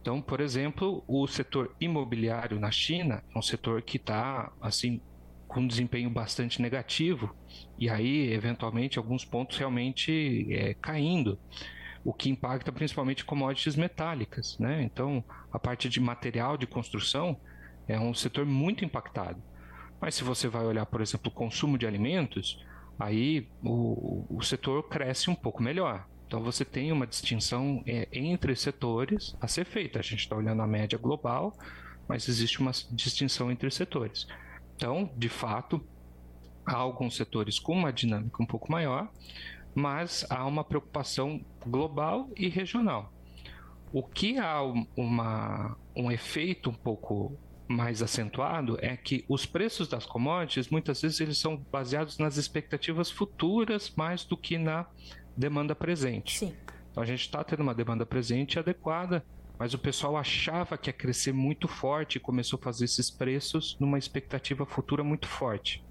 Então, 0.00 0.20
por 0.20 0.40
exemplo, 0.40 1.02
o 1.06 1.26
setor 1.26 1.74
imobiliário 1.80 2.60
na 2.60 2.70
China 2.70 3.22
é 3.34 3.38
um 3.38 3.42
setor 3.42 3.80
que 3.82 3.96
está 3.96 4.52
assim 4.60 5.00
com 5.46 5.60
um 5.60 5.66
desempenho 5.66 6.10
bastante 6.10 6.60
negativo 6.60 7.34
e 7.78 7.88
aí 7.88 8.32
eventualmente 8.32 8.98
alguns 8.98 9.24
pontos 9.24 9.58
realmente 9.58 10.48
é, 10.50 10.74
caindo, 10.74 11.38
o 12.04 12.12
que 12.12 12.30
impacta 12.30 12.72
principalmente 12.72 13.24
commodities 13.24 13.76
metálicas, 13.76 14.58
né? 14.58 14.82
Então, 14.82 15.22
a 15.52 15.58
parte 15.58 15.88
de 15.88 16.00
material 16.00 16.56
de 16.56 16.66
construção 16.66 17.38
é 17.88 17.98
um 17.98 18.14
setor 18.14 18.44
muito 18.44 18.84
impactado. 18.84 19.42
Mas 20.00 20.14
se 20.14 20.24
você 20.24 20.48
vai 20.48 20.64
olhar, 20.64 20.86
por 20.86 21.00
exemplo, 21.00 21.30
o 21.30 21.34
consumo 21.34 21.78
de 21.78 21.86
alimentos, 21.86 22.64
aí 22.98 23.48
o, 23.62 24.26
o 24.28 24.42
setor 24.42 24.88
cresce 24.88 25.30
um 25.30 25.34
pouco 25.34 25.62
melhor. 25.62 26.06
Então 26.26 26.42
você 26.42 26.64
tem 26.64 26.90
uma 26.90 27.06
distinção 27.06 27.82
é, 27.86 28.08
entre 28.12 28.56
setores 28.56 29.36
a 29.40 29.46
ser 29.46 29.64
feita. 29.64 29.98
A 29.98 30.02
gente 30.02 30.20
está 30.20 30.34
olhando 30.34 30.62
a 30.62 30.66
média 30.66 30.98
global, 30.98 31.56
mas 32.08 32.28
existe 32.28 32.60
uma 32.60 32.72
distinção 32.90 33.50
entre 33.50 33.70
setores. 33.70 34.26
Então, 34.74 35.10
de 35.16 35.28
fato, 35.28 35.84
há 36.66 36.76
alguns 36.76 37.16
setores 37.16 37.58
com 37.58 37.72
uma 37.72 37.92
dinâmica 37.92 38.42
um 38.42 38.46
pouco 38.46 38.72
maior, 38.72 39.10
mas 39.74 40.26
há 40.28 40.46
uma 40.46 40.64
preocupação 40.64 41.44
global 41.64 42.28
e 42.36 42.48
regional. 42.48 43.12
O 43.92 44.02
que 44.02 44.38
há 44.38 44.62
uma, 44.96 45.76
um 45.94 46.10
efeito 46.10 46.70
um 46.70 46.74
pouco 46.74 47.38
mais 47.72 48.02
acentuado 48.02 48.78
é 48.80 48.96
que 48.96 49.24
os 49.28 49.46
preços 49.46 49.88
das 49.88 50.06
commodities 50.06 50.68
muitas 50.68 51.00
vezes 51.00 51.20
eles 51.20 51.38
são 51.38 51.56
baseados 51.56 52.18
nas 52.18 52.36
expectativas 52.36 53.10
futuras 53.10 53.92
mais 53.96 54.24
do 54.24 54.36
que 54.36 54.58
na 54.58 54.86
demanda 55.36 55.74
presente. 55.74 56.38
Sim. 56.38 56.54
Então 56.90 57.02
a 57.02 57.06
gente 57.06 57.22
está 57.22 57.42
tendo 57.42 57.62
uma 57.62 57.74
demanda 57.74 58.04
presente 58.04 58.58
adequada, 58.58 59.24
mas 59.58 59.72
o 59.74 59.78
pessoal 59.78 60.16
achava 60.16 60.76
que 60.76 60.90
ia 60.90 60.92
crescer 60.92 61.32
muito 61.32 61.66
forte 61.66 62.16
e 62.16 62.20
começou 62.20 62.58
a 62.58 62.62
fazer 62.62 62.84
esses 62.84 63.10
preços 63.10 63.76
numa 63.80 63.98
expectativa 63.98 64.66
futura 64.66 65.02
muito 65.02 65.26
forte. 65.26 65.82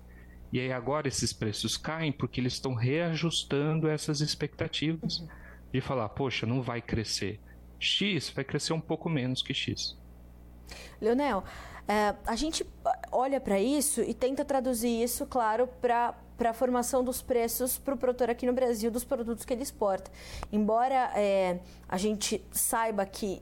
E 0.54 0.60
aí 0.60 0.72
agora 0.72 1.08
esses 1.08 1.32
preços 1.32 1.78
caem 1.78 2.12
porque 2.12 2.40
eles 2.40 2.54
estão 2.54 2.74
reajustando 2.74 3.88
essas 3.88 4.22
expectativas 4.22 5.20
uhum. 5.20 5.28
de 5.74 5.82
falar, 5.82 6.10
poxa, 6.10 6.46
não 6.46 6.62
vai 6.62 6.82
crescer. 6.82 7.40
X 7.80 8.30
vai 8.30 8.44
crescer 8.44 8.74
um 8.74 8.82
pouco 8.82 9.10
menos 9.10 9.42
que 9.42 9.54
X. 9.54 9.98
Leonel, 11.00 11.44
é, 11.88 12.16
a 12.26 12.36
gente 12.36 12.66
olha 13.12 13.40
para 13.40 13.60
isso 13.60 14.02
e 14.02 14.14
tenta 14.14 14.46
traduzir 14.46 15.04
isso, 15.04 15.26
claro, 15.26 15.68
para 15.82 16.16
para 16.42 16.50
a 16.50 16.54
formação 16.54 17.04
dos 17.04 17.22
preços 17.22 17.78
para 17.78 17.94
o 17.94 17.98
produtor 17.98 18.28
aqui 18.28 18.48
no 18.48 18.54
Brasil 18.54 18.90
dos 18.90 19.04
produtos 19.04 19.46
que 19.46 19.54
ele 19.54 19.62
exporta. 19.62 20.10
Embora 20.52 21.12
é, 21.16 21.60
a 21.88 21.98
gente 21.98 22.44
saiba 22.52 23.06
que 23.06 23.40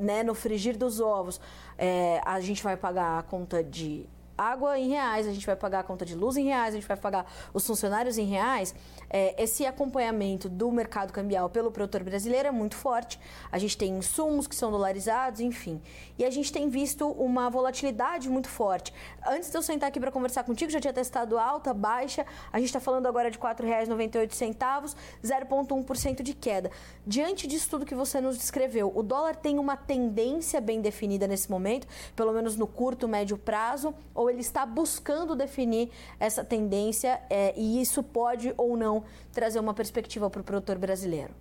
né, 0.00 0.22
no 0.22 0.34
frigir 0.34 0.78
dos 0.78 0.98
ovos 0.98 1.38
é, 1.76 2.22
a 2.24 2.40
gente 2.40 2.62
vai 2.62 2.74
pagar 2.74 3.18
a 3.18 3.22
conta 3.22 3.62
de 3.62 4.08
água 4.38 4.78
em 4.78 4.88
reais, 4.88 5.26
a 5.26 5.32
gente 5.32 5.44
vai 5.44 5.56
pagar 5.56 5.80
a 5.80 5.82
conta 5.82 6.06
de 6.06 6.14
luz 6.14 6.38
em 6.38 6.44
reais, 6.44 6.72
a 6.72 6.78
gente 6.78 6.88
vai 6.88 6.96
pagar 6.96 7.26
os 7.52 7.66
funcionários 7.66 8.16
em 8.16 8.24
reais, 8.24 8.74
é, 9.10 9.42
esse 9.42 9.64
acompanhamento 9.66 10.48
do 10.48 10.70
mercado 10.70 11.12
cambial 11.12 11.48
pelo 11.48 11.70
produtor 11.70 12.02
brasileiro 12.02 12.48
é 12.48 12.50
muito 12.50 12.76
forte. 12.76 13.18
A 13.50 13.58
gente 13.58 13.76
tem 13.76 13.96
insumos 13.96 14.46
que 14.46 14.54
são 14.54 14.70
dolarizados, 14.70 15.40
enfim. 15.40 15.80
E 16.18 16.24
a 16.24 16.30
gente 16.30 16.52
tem 16.52 16.68
visto 16.68 17.08
uma 17.08 17.48
volatilidade 17.48 18.28
muito 18.28 18.48
forte. 18.48 18.92
Antes 19.26 19.50
de 19.50 19.56
eu 19.56 19.62
sentar 19.62 19.88
aqui 19.88 20.00
para 20.00 20.10
conversar 20.10 20.44
contigo, 20.44 20.70
já 20.70 20.80
tinha 20.80 20.92
testado 20.92 21.38
alta, 21.38 21.72
baixa. 21.72 22.26
A 22.52 22.58
gente 22.58 22.68
está 22.68 22.80
falando 22.80 23.06
agora 23.06 23.30
de 23.30 23.38
R$ 23.38 23.44
4,98, 23.44 24.94
0,1% 25.24 26.22
de 26.22 26.34
queda. 26.34 26.70
Diante 27.06 27.46
disso 27.46 27.70
tudo 27.70 27.86
que 27.86 27.94
você 27.94 28.20
nos 28.20 28.36
descreveu, 28.36 28.92
o 28.94 29.02
dólar 29.02 29.36
tem 29.36 29.58
uma 29.58 29.76
tendência 29.76 30.60
bem 30.60 30.80
definida 30.80 31.26
nesse 31.26 31.50
momento, 31.50 31.86
pelo 32.14 32.32
menos 32.32 32.56
no 32.56 32.66
curto, 32.66 33.08
médio 33.08 33.38
prazo, 33.38 33.94
ou 34.14 34.28
ele 34.28 34.40
está 34.40 34.66
buscando 34.66 35.34
definir 35.34 35.90
essa 36.18 36.44
tendência 36.44 37.20
é, 37.30 37.54
e 37.56 37.80
isso 37.80 38.02
pode 38.02 38.52
ou 38.56 38.76
não 38.76 38.97
trazer 39.32 39.58
uma 39.60 39.74
perspectiva 39.74 40.28
para 40.30 40.40
o 40.40 40.44
produtor 40.44 40.78
brasileiro? 40.78 41.34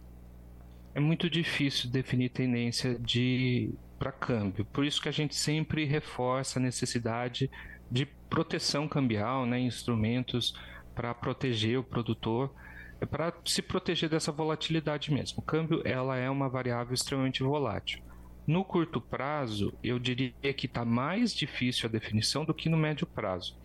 É 0.94 1.00
muito 1.00 1.30
difícil 1.30 1.90
definir 1.90 2.30
tendência 2.30 2.98
de 2.98 3.74
para 3.98 4.12
câmbio. 4.12 4.66
Por 4.66 4.86
isso 4.86 5.02
que 5.02 5.10
a 5.10 5.14
gente 5.14 5.36
sempre 5.36 5.86
reforça 5.86 6.60
a 6.60 6.62
necessidade 6.62 7.50
de 7.90 8.06
proteção 8.30 8.88
cambial, 8.88 9.46
né, 9.46 9.60
instrumentos 9.60 10.56
para 10.94 11.14
proteger 11.14 11.80
o 11.80 11.84
produtor, 11.84 12.54
é 13.00 13.06
para 13.06 13.34
se 13.46 13.62
proteger 13.62 14.10
dessa 14.10 14.32
volatilidade 14.32 15.14
mesmo. 15.14 15.40
O 15.40 15.42
câmbio 15.42 15.82
ela 15.86 16.18
é 16.18 16.30
uma 16.30 16.50
variável 16.50 16.94
extremamente 16.94 17.44
volátil. 17.44 18.02
No 18.46 18.64
curto 18.64 19.02
prazo, 19.02 19.74
eu 19.84 20.00
diria 20.00 20.54
que 20.56 20.68
está 20.68 20.86
mais 20.86 21.34
difícil 21.34 21.88
a 21.88 21.92
definição 21.92 22.46
do 22.46 22.54
que 22.54 22.70
no 22.70 22.78
médio 22.78 23.06
prazo. 23.06 23.56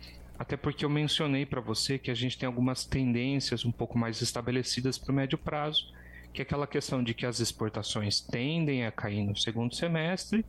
Até 0.43 0.57
porque 0.57 0.83
eu 0.83 0.89
mencionei 0.89 1.45
para 1.45 1.61
você 1.61 1.97
que 1.97 2.11
a 2.11 2.13
gente 2.13 2.37
tem 2.37 2.45
algumas 2.45 2.83
tendências 2.83 3.63
um 3.63 3.71
pouco 3.71 3.97
mais 3.97 4.21
estabelecidas 4.21 4.97
para 4.97 5.09
o 5.09 5.15
médio 5.15 5.37
prazo, 5.37 5.93
que 6.33 6.41
é 6.41 6.43
aquela 6.43 6.67
questão 6.67 7.01
de 7.01 7.13
que 7.13 7.25
as 7.25 7.39
exportações 7.39 8.19
tendem 8.19 8.85
a 8.85 8.91
cair 8.91 9.23
no 9.23 9.37
segundo 9.37 9.73
semestre 9.73 10.45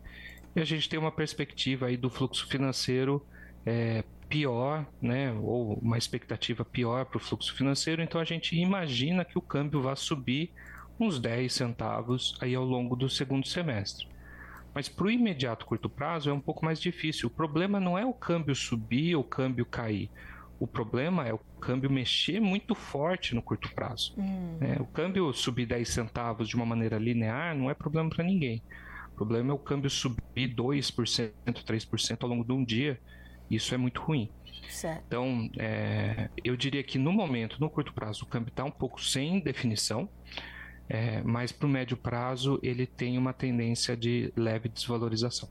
e 0.57 0.61
a 0.61 0.65
gente 0.65 0.89
tem 0.89 0.99
uma 0.99 1.13
perspectiva 1.13 1.87
aí 1.87 1.97
do 1.97 2.11
fluxo 2.11 2.45
financeiro 2.49 3.25
é, 3.65 4.03
pior, 4.29 4.85
né, 5.01 5.33
ou 5.41 5.75
uma 5.75 5.97
expectativa 5.97 6.65
pior 6.65 7.05
para 7.05 7.19
o 7.19 7.21
fluxo 7.21 7.55
financeiro. 7.55 8.03
Então 8.03 8.21
a 8.21 8.25
gente 8.25 8.57
imagina 8.57 9.25
que 9.25 9.39
o 9.39 9.41
câmbio 9.41 9.81
vai 9.81 9.95
subir 9.95 10.51
uns 10.99 11.21
10 11.21 11.53
centavos 11.53 12.37
aí 12.41 12.53
ao 12.57 12.65
longo 12.65 12.97
do 12.97 13.09
segundo 13.09 13.47
semestre. 13.47 14.09
Mas 14.75 14.89
para 14.89 15.07
o 15.07 15.11
imediato 15.11 15.65
curto 15.65 15.89
prazo 15.89 16.29
é 16.29 16.33
um 16.33 16.41
pouco 16.41 16.65
mais 16.65 16.81
difícil. 16.81 17.29
O 17.29 17.31
problema 17.31 17.79
não 17.79 17.97
é 17.97 18.05
o 18.05 18.13
câmbio 18.13 18.55
subir 18.55 19.15
ou 19.15 19.23
o 19.23 19.25
câmbio 19.25 19.65
cair. 19.65 20.11
O 20.59 20.67
problema 20.67 21.27
é 21.27 21.33
o 21.33 21.39
câmbio 21.61 21.91
mexer 21.91 22.41
muito 22.41 22.75
forte 22.75 23.35
no 23.35 23.43
curto 23.43 23.73
prazo. 23.75 24.15
Hum. 24.17 24.59
É, 24.61 24.81
o 24.81 24.87
câmbio 24.87 25.33
subir 25.33 25.67
10 25.67 25.89
centavos 25.89 26.49
de 26.49 26.57
uma 26.57 26.67
maneira 26.67 26.99
linear 26.99 27.57
não 27.57 27.71
é 27.71 27.75
problema 27.75 28.09
para 28.11 28.25
ninguém. 28.25 28.63
O 29.13 29.17
problema 29.17 29.53
é 29.53 29.55
o 29.55 29.59
câmbio 29.59 29.89
subir 29.89 30.55
2%, 30.55 31.33
3% 31.47 32.19
ao 32.23 32.29
longo 32.29 32.45
de 32.45 32.53
um 32.53 32.65
dia. 32.65 33.01
Isso 33.51 33.75
é 33.75 33.79
muito 33.79 34.01
ruim. 34.01 34.31
Certo. 34.69 35.05
Então, 35.07 35.49
é, 35.59 36.29
eu 36.43 36.57
diria 36.57 36.83
que 36.83 36.99
no 36.99 37.13
momento, 37.13 37.61
no 37.61 37.71
curto 37.71 37.93
prazo, 37.93 38.25
o 38.25 38.27
câmbio 38.27 38.51
está 38.51 38.65
um 38.65 38.71
pouco 38.71 39.01
sem 39.01 39.41
definição. 39.41 40.09
É, 40.89 41.23
mas 41.23 41.51
para 41.51 41.67
o 41.67 41.69
médio 41.69 41.97
prazo 41.97 42.59
ele 42.63 42.87
tem 42.87 43.17
uma 43.17 43.33
tendência 43.33 43.97
de 43.97 44.33
leve 44.37 44.69
desvalorização. 44.69 45.49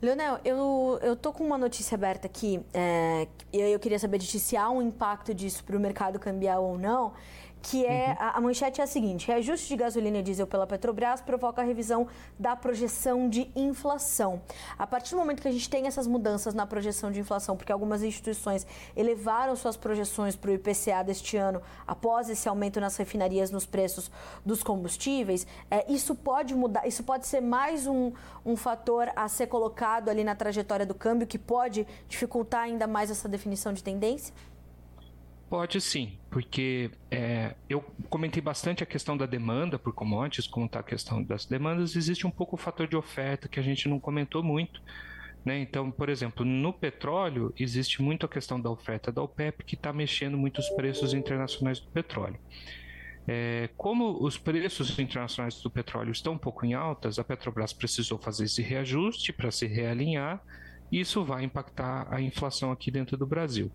Leonel, 0.00 0.38
eu, 0.44 0.98
eu 1.02 1.16
tô 1.16 1.32
com 1.32 1.42
uma 1.42 1.56
notícia 1.56 1.94
aberta 1.94 2.26
aqui, 2.26 2.60
é, 2.74 3.26
e 3.50 3.58
eu 3.58 3.78
queria 3.78 3.98
saber 3.98 4.18
de 4.18 4.26
ti 4.26 4.38
se 4.38 4.54
há 4.54 4.68
um 4.68 4.82
impacto 4.82 5.32
disso 5.32 5.64
para 5.64 5.74
o 5.74 5.80
mercado 5.80 6.18
cambial 6.18 6.62
ou 6.62 6.78
não, 6.78 7.14
que 7.66 7.84
é 7.84 8.10
uhum. 8.10 8.16
a, 8.18 8.30
a, 8.36 8.40
manchete 8.40 8.80
é 8.80 8.84
a 8.84 8.86
seguinte: 8.86 9.26
reajuste 9.26 9.68
de 9.68 9.76
gasolina 9.76 10.18
e 10.18 10.22
diesel 10.22 10.46
pela 10.46 10.66
Petrobras 10.66 11.20
provoca 11.20 11.60
a 11.60 11.64
revisão 11.64 12.06
da 12.38 12.54
projeção 12.54 13.28
de 13.28 13.50
inflação. 13.56 14.40
A 14.78 14.86
partir 14.86 15.10
do 15.10 15.18
momento 15.18 15.42
que 15.42 15.48
a 15.48 15.52
gente 15.52 15.68
tem 15.68 15.86
essas 15.86 16.06
mudanças 16.06 16.54
na 16.54 16.64
projeção 16.64 17.10
de 17.10 17.18
inflação, 17.18 17.56
porque 17.56 17.72
algumas 17.72 18.04
instituições 18.04 18.64
elevaram 18.94 19.56
suas 19.56 19.76
projeções 19.76 20.36
para 20.36 20.50
o 20.50 20.54
IPCA 20.54 21.02
deste 21.04 21.36
ano 21.36 21.60
após 21.86 22.30
esse 22.30 22.48
aumento 22.48 22.80
nas 22.80 22.96
refinarias 22.96 23.50
nos 23.50 23.66
preços 23.66 24.10
dos 24.44 24.62
combustíveis, 24.62 25.44
é, 25.68 25.90
isso 25.90 26.14
pode 26.14 26.54
mudar, 26.54 26.86
isso 26.86 27.02
pode 27.02 27.26
ser 27.26 27.40
mais 27.40 27.86
um, 27.88 28.12
um 28.44 28.54
fator 28.54 29.10
a 29.16 29.28
ser 29.28 29.48
colocado 29.48 30.08
ali 30.08 30.22
na 30.22 30.36
trajetória 30.36 30.86
do 30.86 30.94
câmbio 30.94 31.26
que 31.26 31.38
pode 31.38 31.84
dificultar 32.08 32.62
ainda 32.62 32.86
mais 32.86 33.10
essa 33.10 33.28
definição 33.28 33.72
de 33.72 33.82
tendência? 33.82 34.32
Pode 35.48 35.80
sim, 35.80 36.18
porque 36.28 36.90
é, 37.08 37.54
eu 37.68 37.80
comentei 38.10 38.42
bastante 38.42 38.82
a 38.82 38.86
questão 38.86 39.16
da 39.16 39.26
demanda 39.26 39.78
por 39.78 39.92
commodities, 39.92 40.48
como 40.48 40.66
está 40.66 40.80
a 40.80 40.82
questão 40.82 41.22
das 41.22 41.46
demandas, 41.46 41.94
existe 41.94 42.26
um 42.26 42.30
pouco 42.32 42.56
o 42.56 42.58
fator 42.58 42.88
de 42.88 42.96
oferta 42.96 43.46
que 43.46 43.60
a 43.60 43.62
gente 43.62 43.88
não 43.88 44.00
comentou 44.00 44.42
muito. 44.42 44.82
Né? 45.44 45.60
Então, 45.60 45.88
por 45.92 46.08
exemplo, 46.08 46.44
no 46.44 46.72
petróleo 46.72 47.54
existe 47.56 48.02
muito 48.02 48.26
a 48.26 48.28
questão 48.28 48.60
da 48.60 48.68
oferta 48.68 49.12
da 49.12 49.22
OPEP 49.22 49.64
que 49.64 49.76
está 49.76 49.92
mexendo 49.92 50.36
muito 50.36 50.58
os 50.58 50.68
preços 50.70 51.14
internacionais 51.14 51.78
do 51.78 51.88
petróleo. 51.92 52.40
É, 53.28 53.70
como 53.76 54.20
os 54.24 54.36
preços 54.36 54.98
internacionais 54.98 55.60
do 55.60 55.70
petróleo 55.70 56.10
estão 56.10 56.32
um 56.32 56.38
pouco 56.38 56.66
em 56.66 56.74
altas, 56.74 57.20
a 57.20 57.24
Petrobras 57.24 57.72
precisou 57.72 58.18
fazer 58.18 58.44
esse 58.44 58.62
reajuste 58.62 59.32
para 59.32 59.52
se 59.52 59.66
realinhar 59.66 60.42
e 60.90 61.00
isso 61.00 61.24
vai 61.24 61.44
impactar 61.44 62.06
a 62.10 62.20
inflação 62.20 62.72
aqui 62.72 62.90
dentro 62.90 63.16
do 63.16 63.26
Brasil. 63.26 63.70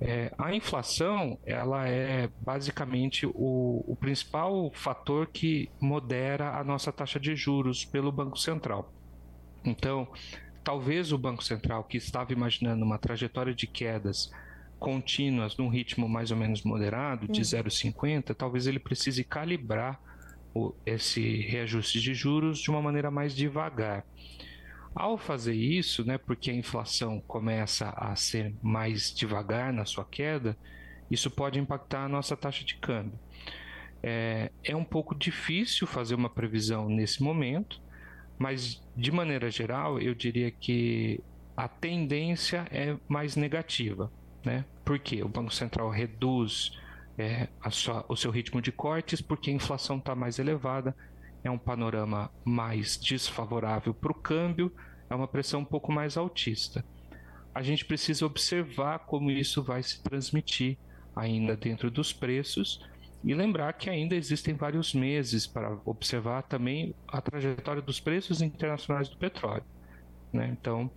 É, 0.00 0.32
a 0.38 0.54
inflação 0.54 1.38
ela 1.44 1.86
é 1.86 2.30
basicamente 2.40 3.26
o, 3.26 3.84
o, 3.86 3.94
principal 4.00 4.70
fator 4.72 5.26
que 5.26 5.68
modera 5.78 6.58
a 6.58 6.64
nossa 6.64 6.90
taxa 6.90 7.20
de 7.20 7.36
juros 7.36 7.84
pelo 7.84 8.10
Banco 8.10 8.38
Central. 8.38 8.90
Então, 9.62 10.08
talvez 10.64 11.12
o 11.12 11.18
Banco 11.18 11.44
Central, 11.44 11.84
que 11.84 11.98
estava 11.98 12.32
imaginando 12.32 12.82
uma 12.82 12.96
trajetória 12.96 13.54
de 13.54 13.66
quedas 13.66 14.32
contínuas 14.78 15.54
num 15.58 15.68
ritmo 15.68 16.08
mais 16.08 16.30
ou 16.30 16.36
menos 16.38 16.62
moderado, 16.62 17.28
de 17.28 17.42
0,50, 17.42 18.30
uhum. 18.30 18.34
talvez 18.34 18.66
ele 18.66 18.78
precise 18.78 19.22
calibrar 19.22 20.00
o, 20.54 20.74
esse 20.86 21.42
reajuste 21.42 22.00
de 22.00 22.14
juros 22.14 22.58
de 22.58 22.70
uma 22.70 22.80
maneira 22.80 23.10
mais 23.10 23.36
devagar. 23.36 24.06
Ao 24.94 25.16
fazer 25.16 25.54
isso, 25.54 26.04
né, 26.04 26.18
porque 26.18 26.50
a 26.50 26.54
inflação 26.54 27.20
começa 27.20 27.90
a 27.90 28.14
ser 28.16 28.54
mais 28.62 29.14
devagar 29.14 29.72
na 29.72 29.84
sua 29.84 30.04
queda, 30.04 30.56
isso 31.10 31.30
pode 31.30 31.58
impactar 31.58 32.04
a 32.04 32.08
nossa 32.08 32.36
taxa 32.36 32.64
de 32.64 32.76
câmbio. 32.76 33.18
É, 34.02 34.50
é 34.64 34.74
um 34.74 34.84
pouco 34.84 35.14
difícil 35.14 35.86
fazer 35.86 36.14
uma 36.14 36.30
previsão 36.30 36.88
nesse 36.88 37.22
momento, 37.22 37.80
mas 38.38 38.82
de 38.96 39.12
maneira 39.12 39.50
geral, 39.50 40.00
eu 40.00 40.14
diria 40.14 40.50
que 40.50 41.20
a 41.56 41.68
tendência 41.68 42.66
é 42.70 42.96
mais 43.08 43.36
negativa. 43.36 44.10
Né? 44.44 44.64
Porque 44.84 45.22
o 45.22 45.28
Banco 45.28 45.52
Central 45.52 45.90
reduz 45.90 46.72
é, 47.18 47.48
sua, 47.70 48.04
o 48.08 48.16
seu 48.16 48.30
ritmo 48.30 48.62
de 48.62 48.72
cortes 48.72 49.20
porque 49.20 49.50
a 49.50 49.54
inflação 49.54 49.98
está 49.98 50.14
mais 50.14 50.38
elevada, 50.38 50.96
é 51.42 51.50
um 51.50 51.58
panorama 51.58 52.30
mais 52.44 52.96
desfavorável 52.96 53.94
para 53.94 54.12
o 54.12 54.14
câmbio, 54.14 54.72
é 55.08 55.14
uma 55.14 55.28
pressão 55.28 55.60
um 55.60 55.64
pouco 55.64 55.92
mais 55.92 56.16
altista. 56.16 56.84
A 57.54 57.62
gente 57.62 57.84
precisa 57.84 58.24
observar 58.26 59.00
como 59.00 59.30
isso 59.30 59.62
vai 59.62 59.82
se 59.82 60.02
transmitir 60.02 60.78
ainda 61.16 61.56
dentro 61.56 61.90
dos 61.90 62.12
preços 62.12 62.80
e 63.24 63.34
lembrar 63.34 63.72
que 63.74 63.90
ainda 63.90 64.14
existem 64.14 64.54
vários 64.54 64.94
meses 64.94 65.46
para 65.46 65.78
observar 65.84 66.42
também 66.42 66.94
a 67.08 67.20
trajetória 67.20 67.82
dos 67.82 68.00
preços 68.00 68.40
internacionais 68.40 69.08
do 69.08 69.16
petróleo. 69.16 69.64
Né? 70.32 70.48
Então, 70.58 70.90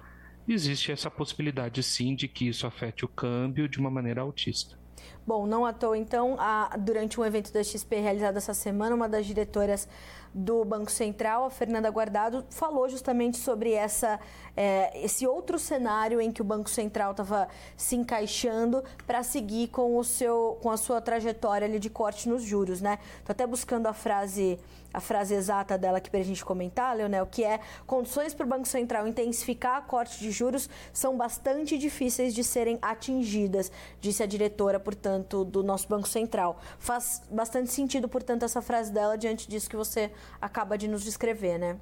existe 0.47 0.91
essa 0.91 1.09
possibilidade 1.09 1.81
sim 1.81 2.15
de 2.15 2.27
que 2.27 2.47
isso 2.47 2.67
afete 2.67 3.03
o 3.03 3.09
câmbio 3.09 3.67
de 3.67 3.79
uma 3.79 3.89
maneira 3.89 4.21
altista. 4.21 4.77
Bom, 5.25 5.45
não 5.45 5.65
à 5.65 5.72
toa, 5.72 5.98
então, 5.98 6.36
a, 6.38 6.75
durante 6.77 7.19
um 7.19 7.25
evento 7.25 7.51
da 7.53 7.63
XP 7.63 7.95
realizado 8.00 8.38
essa 8.38 8.53
semana, 8.53 8.95
uma 8.95 9.07
das 9.07 9.25
diretoras 9.25 9.88
do 10.33 10.65
Banco 10.65 10.91
Central, 10.91 11.45
a 11.45 11.50
Fernanda 11.50 11.89
Guardado, 11.89 12.44
falou 12.50 12.89
justamente 12.89 13.37
sobre 13.37 13.72
essa, 13.72 14.20
é, 14.57 15.00
esse 15.03 15.27
outro 15.27 15.59
cenário 15.59 16.20
em 16.20 16.31
que 16.31 16.42
o 16.42 16.46
Banco 16.46 16.70
Central 16.70 17.11
estava 17.11 17.48
se 17.77 17.96
encaixando 17.96 18.83
para 19.05 19.22
seguir 19.22 19.68
com, 19.68 19.98
o 19.98 20.03
seu, 20.03 20.57
com 20.61 20.72
a 20.72 20.77
sua 20.77 21.00
trajetória 21.00 21.79
de 21.79 21.89
corte 21.89 22.27
nos 22.27 22.44
juros. 22.44 22.81
Né? 22.81 22.98
Estou 23.20 23.31
até 23.31 23.46
buscando 23.46 23.87
a 23.87 23.94
frase 23.94 24.59
a 24.94 25.00
frase 25.00 25.34
exata 25.34 25.77
dela 25.77 25.98
aqui 25.98 26.10
para 26.10 26.20
a 26.20 26.24
gente 26.24 26.46
comentar, 26.46 26.96
Leonel, 26.96 27.25
que 27.25 27.44
é 27.44 27.60
condições 27.88 28.34
para 28.34 28.46
o 28.46 28.50
Banco 28.50 28.68
Central 28.68 29.08
intensificar 29.08 29.77
a 29.77 29.82
corte 29.82 30.20
de 30.20 30.32
juros 30.32 30.70
são 30.92 31.18
bastante 31.18 31.77
difíceis 31.77 32.34
de 32.36 32.44
serem 32.44 32.77
atingidas, 32.82 33.72
disse 34.00 34.22
a 34.22 34.25
diretora, 34.25 34.79
portanto, 34.79 35.44
do 35.44 35.64
nosso 35.64 35.88
Banco 35.88 36.08
Central. 36.08 36.62
Faz 36.77 37.22
bastante 37.32 37.72
sentido, 37.72 38.08
portanto, 38.08 38.44
essa 38.44 38.62
frase 38.62 38.94
dela 38.94 39.18
diante 39.18 39.50
disso 39.50 39.70
que 39.70 39.75
você 39.75 40.12
acaba 40.40 40.77
de 40.77 40.88
nos 40.88 41.03
descrever, 41.03 41.58
né? 41.58 41.79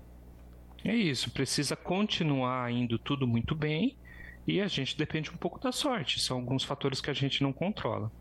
É 0.84 0.96
isso, 0.96 1.30
precisa 1.32 1.76
continuar 1.76 2.72
indo 2.72 2.98
tudo 2.98 3.28
muito 3.28 3.54
bem 3.54 3.96
e 4.48 4.60
a 4.60 4.68
gente 4.68 4.98
depende 4.98 5.30
um 5.30 5.38
pouco 5.38 5.60
da 5.60 5.72
sorte. 5.72 6.20
São 6.20 6.38
alguns 6.38 6.64
fatores 6.64 7.00
que 7.00 7.10
a 7.10 7.14
gente 7.14 7.44
não 7.44 7.54
controla. 7.54 8.12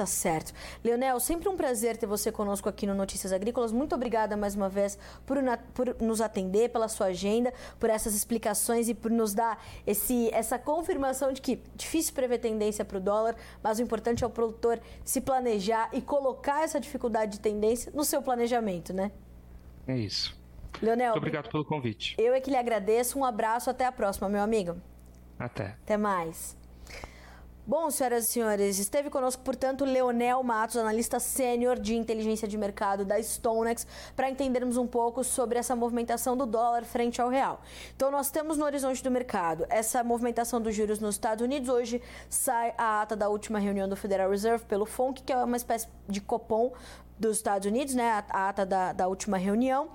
Tá 0.00 0.06
certo. 0.06 0.54
Leonel, 0.82 1.20
sempre 1.20 1.46
um 1.46 1.58
prazer 1.58 1.94
ter 1.94 2.06
você 2.06 2.32
conosco 2.32 2.66
aqui 2.70 2.86
no 2.86 2.94
Notícias 2.94 3.34
Agrícolas. 3.34 3.70
Muito 3.70 3.94
obrigada 3.94 4.34
mais 4.34 4.54
uma 4.54 4.66
vez 4.66 4.98
por, 5.26 5.36
por, 5.74 5.94
nos 6.00 6.22
atender, 6.22 6.70
pela 6.70 6.88
sua 6.88 7.08
agenda, 7.08 7.52
por 7.78 7.90
essas 7.90 8.14
explicações 8.14 8.88
e 8.88 8.94
por 8.94 9.10
nos 9.10 9.34
dar 9.34 9.62
esse, 9.86 10.30
essa 10.32 10.58
confirmação 10.58 11.34
de 11.34 11.42
que 11.42 11.62
difícil 11.76 12.14
prever 12.14 12.38
tendência 12.38 12.82
para 12.82 12.96
o 12.96 13.00
dólar, 13.00 13.36
mas 13.62 13.78
o 13.78 13.82
importante 13.82 14.24
é 14.24 14.26
o 14.26 14.30
produtor 14.30 14.80
se 15.04 15.20
planejar 15.20 15.90
e 15.92 16.00
colocar 16.00 16.64
essa 16.64 16.80
dificuldade 16.80 17.32
de 17.32 17.40
tendência 17.40 17.92
no 17.94 18.02
seu 18.02 18.22
planejamento, 18.22 18.94
né? 18.94 19.12
É 19.86 19.98
isso. 19.98 20.34
Leonel. 20.80 21.08
Muito 21.08 21.18
obrigado 21.18 21.50
pelo 21.50 21.62
convite. 21.66 22.14
Eu 22.16 22.32
é 22.32 22.40
que 22.40 22.48
lhe 22.48 22.56
agradeço. 22.56 23.18
Um 23.18 23.24
abraço. 23.26 23.68
Até 23.68 23.84
a 23.84 23.92
próxima, 23.92 24.30
meu 24.30 24.40
amigo. 24.40 24.78
Até. 25.38 25.76
Até 25.82 25.98
mais. 25.98 26.58
Bom, 27.70 27.88
senhoras 27.88 28.24
e 28.24 28.26
senhores, 28.26 28.80
esteve 28.80 29.08
conosco, 29.08 29.44
portanto, 29.44 29.84
Leonel 29.84 30.42
Matos, 30.42 30.76
analista 30.76 31.20
sênior 31.20 31.78
de 31.78 31.94
inteligência 31.94 32.48
de 32.48 32.58
mercado 32.58 33.04
da 33.04 33.16
StoneX, 33.22 33.86
para 34.16 34.28
entendermos 34.28 34.76
um 34.76 34.88
pouco 34.88 35.22
sobre 35.22 35.56
essa 35.56 35.76
movimentação 35.76 36.36
do 36.36 36.46
dólar 36.46 36.84
frente 36.84 37.22
ao 37.22 37.28
real. 37.28 37.62
Então, 37.94 38.10
nós 38.10 38.28
temos 38.28 38.58
no 38.58 38.64
horizonte 38.64 39.04
do 39.04 39.10
mercado 39.12 39.66
essa 39.68 40.02
movimentação 40.02 40.60
dos 40.60 40.74
juros 40.74 40.98
nos 40.98 41.14
Estados 41.14 41.44
Unidos. 41.44 41.68
Hoje 41.68 42.02
sai 42.28 42.74
a 42.76 43.02
ata 43.02 43.14
da 43.14 43.28
última 43.28 43.60
reunião 43.60 43.88
do 43.88 43.94
Federal 43.94 44.28
Reserve 44.30 44.64
pelo 44.64 44.84
FONC, 44.84 45.22
que 45.22 45.32
é 45.32 45.36
uma 45.36 45.56
espécie 45.56 45.86
de 46.08 46.20
copom 46.20 46.72
dos 47.20 47.36
Estados 47.36 47.68
Unidos, 47.68 47.94
né, 47.94 48.24
a 48.30 48.48
ata 48.48 48.66
da, 48.66 48.92
da 48.92 49.06
última 49.06 49.36
reunião. 49.36 49.90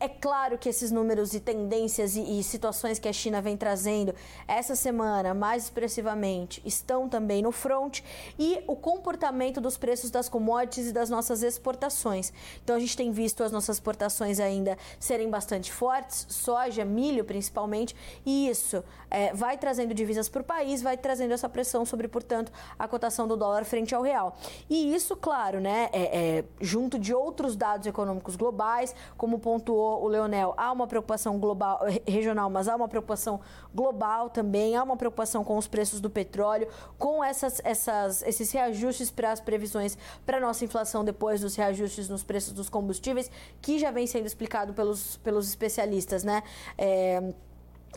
É 0.00 0.08
claro 0.08 0.56
que 0.56 0.68
esses 0.68 0.92
números 0.92 1.34
e 1.34 1.40
tendências 1.40 2.14
e, 2.14 2.38
e, 2.38 2.42
situações 2.44 3.00
que 3.00 3.08
a 3.08 3.12
China 3.12 3.42
vem 3.42 3.56
trazendo 3.56 4.14
essa 4.46 4.76
semana, 4.76 5.34
mais 5.34 5.64
expressivamente, 5.64 6.62
estão 6.64 7.08
também 7.08 7.42
no 7.42 7.50
front 7.50 8.00
e 8.38 8.62
o 8.68 8.76
comportamento 8.76 9.60
dos 9.60 9.76
preços 9.76 10.08
das 10.08 10.28
commodities 10.28 10.90
e 10.90 10.92
das 10.92 11.10
nossas 11.10 11.42
exportações. 11.42 12.32
Então 12.62 12.76
a 12.76 12.78
gente 12.78 12.96
tem 12.96 13.10
visto 13.10 13.42
as 13.42 13.50
nossas 13.50 13.76
exportações 13.76 14.38
ainda 14.38 14.78
serem 15.00 15.28
bastante 15.28 15.72
fortes, 15.72 16.26
soja, 16.28 16.84
milho 16.84 17.24
principalmente, 17.24 17.96
e 18.24 18.48
isso 18.48 18.84
é, 19.10 19.34
vai 19.34 19.58
trazendo 19.58 19.92
divisas 19.92 20.28
para 20.28 20.42
o 20.42 20.44
país, 20.44 20.80
vai 20.80 20.96
trazendo 20.96 21.32
essa 21.32 21.48
pressão 21.48 21.84
sobre, 21.84 22.06
portanto, 22.06 22.52
a 22.78 22.86
cotação 22.86 23.26
do 23.26 23.36
dólar 23.36 23.64
frente 23.64 23.96
ao 23.96 24.02
real. 24.02 24.36
E 24.70 24.94
isso, 24.94 25.16
claro, 25.16 25.58
né, 25.58 25.88
é, 25.92 26.38
é 26.38 26.44
junto 26.60 27.00
de 27.00 27.12
outros 27.12 27.56
dados 27.56 27.86
econômicos 27.86 28.36
globais, 28.36 28.94
como 29.16 29.40
pontuou 29.40 29.87
o 30.02 30.08
Leonel, 30.08 30.54
há 30.56 30.70
uma 30.72 30.86
preocupação 30.86 31.38
global, 31.38 31.80
regional, 32.06 32.48
mas 32.50 32.68
há 32.68 32.76
uma 32.76 32.88
preocupação 32.88 33.40
global 33.74 34.30
também, 34.30 34.76
há 34.76 34.82
uma 34.82 34.96
preocupação 34.96 35.42
com 35.42 35.56
os 35.56 35.66
preços 35.66 36.00
do 36.00 36.10
petróleo, 36.10 36.68
com 36.98 37.22
essas, 37.22 37.60
essas, 37.64 38.22
esses 38.22 38.50
reajustes 38.52 39.10
para 39.10 39.32
as 39.32 39.40
previsões 39.40 39.96
para 40.24 40.40
nossa 40.40 40.64
inflação 40.64 41.04
depois 41.04 41.40
dos 41.40 41.54
reajustes 41.54 42.08
nos 42.08 42.22
preços 42.22 42.52
dos 42.52 42.68
combustíveis, 42.68 43.30
que 43.60 43.78
já 43.78 43.90
vem 43.90 44.06
sendo 44.06 44.26
explicado 44.26 44.72
pelos, 44.74 45.16
pelos 45.18 45.48
especialistas, 45.48 46.24
né? 46.24 46.42
É, 46.76 47.32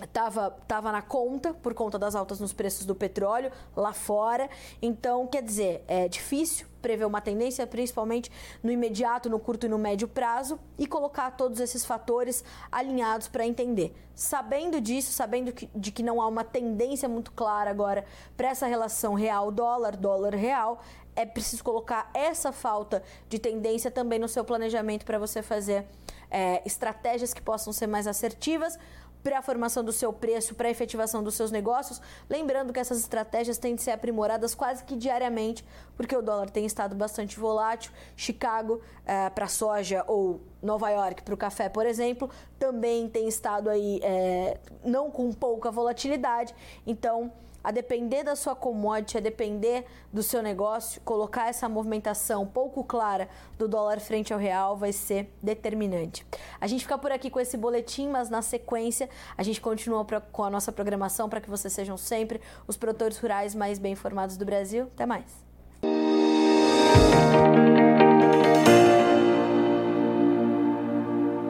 estava 0.03 0.51
tava 0.67 0.91
na 0.91 1.01
conta 1.01 1.53
por 1.53 1.73
conta 1.73 1.99
das 1.99 2.15
altas 2.15 2.39
nos 2.39 2.53
preços 2.53 2.85
do 2.85 2.95
petróleo 2.95 3.51
lá 3.75 3.93
fora. 3.93 4.49
Então, 4.81 5.27
quer 5.27 5.43
dizer, 5.43 5.83
é 5.87 6.07
difícil 6.07 6.67
prever 6.81 7.05
uma 7.05 7.21
tendência, 7.21 7.65
principalmente 7.67 8.31
no 8.63 8.71
imediato, 8.71 9.29
no 9.29 9.39
curto 9.39 9.67
e 9.67 9.69
no 9.69 9.77
médio 9.77 10.07
prazo, 10.07 10.59
e 10.79 10.87
colocar 10.87 11.31
todos 11.31 11.59
esses 11.59 11.85
fatores 11.85 12.43
alinhados 12.71 13.27
para 13.27 13.45
entender. 13.45 13.93
Sabendo 14.15 14.81
disso, 14.81 15.11
sabendo 15.11 15.51
que, 15.51 15.69
de 15.75 15.91
que 15.91 16.01
não 16.01 16.19
há 16.19 16.27
uma 16.27 16.43
tendência 16.43 17.07
muito 17.07 17.31
clara 17.31 17.69
agora 17.69 18.03
para 18.35 18.49
essa 18.49 18.65
relação 18.65 19.13
real-dólar, 19.13 19.95
dólar-real, 19.95 20.81
é 21.15 21.25
preciso 21.25 21.63
colocar 21.63 22.09
essa 22.13 22.51
falta 22.51 23.03
de 23.29 23.37
tendência 23.37 23.91
também 23.91 24.17
no 24.17 24.27
seu 24.27 24.43
planejamento 24.43 25.05
para 25.05 25.19
você 25.19 25.41
fazer 25.41 25.85
é, 26.29 26.61
estratégias 26.65 27.33
que 27.33 27.41
possam 27.41 27.73
ser 27.73 27.87
mais 27.87 28.07
assertivas 28.07 28.79
para 29.23 29.39
a 29.39 29.41
formação 29.41 29.83
do 29.83 29.91
seu 29.91 30.11
preço, 30.11 30.55
para 30.55 30.67
a 30.67 30.71
efetivação 30.71 31.23
dos 31.23 31.35
seus 31.35 31.51
negócios. 31.51 32.01
Lembrando 32.29 32.73
que 32.73 32.79
essas 32.79 32.99
estratégias 32.99 33.57
têm 33.57 33.75
de 33.75 33.81
ser 33.81 33.91
aprimoradas 33.91 34.55
quase 34.55 34.83
que 34.83 34.95
diariamente, 34.95 35.65
porque 35.95 36.15
o 36.15 36.21
dólar 36.21 36.49
tem 36.49 36.65
estado 36.65 36.95
bastante 36.95 37.39
volátil. 37.39 37.91
Chicago 38.15 38.81
é, 39.05 39.29
para 39.29 39.47
soja 39.47 40.03
ou 40.07 40.41
Nova 40.61 40.89
York 40.89 41.23
para 41.23 41.33
o 41.33 41.37
café, 41.37 41.69
por 41.69 41.85
exemplo, 41.85 42.29
também 42.59 43.07
tem 43.09 43.27
estado 43.27 43.69
aí 43.69 43.99
é, 44.03 44.59
não 44.83 45.09
com 45.09 45.31
pouca 45.31 45.71
volatilidade. 45.71 46.53
Então, 46.85 47.31
a 47.63 47.71
depender 47.71 48.23
da 48.23 48.35
sua 48.35 48.55
commodity, 48.55 49.17
a 49.17 49.21
depender 49.21 49.85
do 50.11 50.23
seu 50.23 50.41
negócio, 50.41 51.01
colocar 51.01 51.47
essa 51.47 51.67
movimentação 51.67 52.45
pouco 52.45 52.83
clara 52.83 53.29
do 53.57 53.67
dólar 53.67 53.99
frente 53.99 54.33
ao 54.33 54.39
real 54.39 54.75
vai 54.75 54.91
ser 54.91 55.33
determinante. 55.41 56.25
A 56.59 56.67
gente 56.67 56.81
fica 56.81 56.97
por 56.97 57.11
aqui 57.11 57.29
com 57.29 57.39
esse 57.39 57.57
boletim, 57.57 58.07
mas 58.07 58.29
na 58.29 58.41
sequência 58.41 59.09
a 59.37 59.43
gente 59.43 59.61
continua 59.61 60.03
pra, 60.05 60.21
com 60.21 60.43
a 60.43 60.49
nossa 60.49 60.71
programação 60.71 61.29
para 61.29 61.41
que 61.41 61.49
vocês 61.49 61.73
sejam 61.73 61.97
sempre 61.97 62.41
os 62.67 62.77
produtores 62.77 63.17
rurais 63.17 63.53
mais 63.55 63.79
bem 63.79 63.93
informados 63.93 64.37
do 64.37 64.45
Brasil. 64.45 64.83
Até 64.93 65.05
mais. 65.05 65.50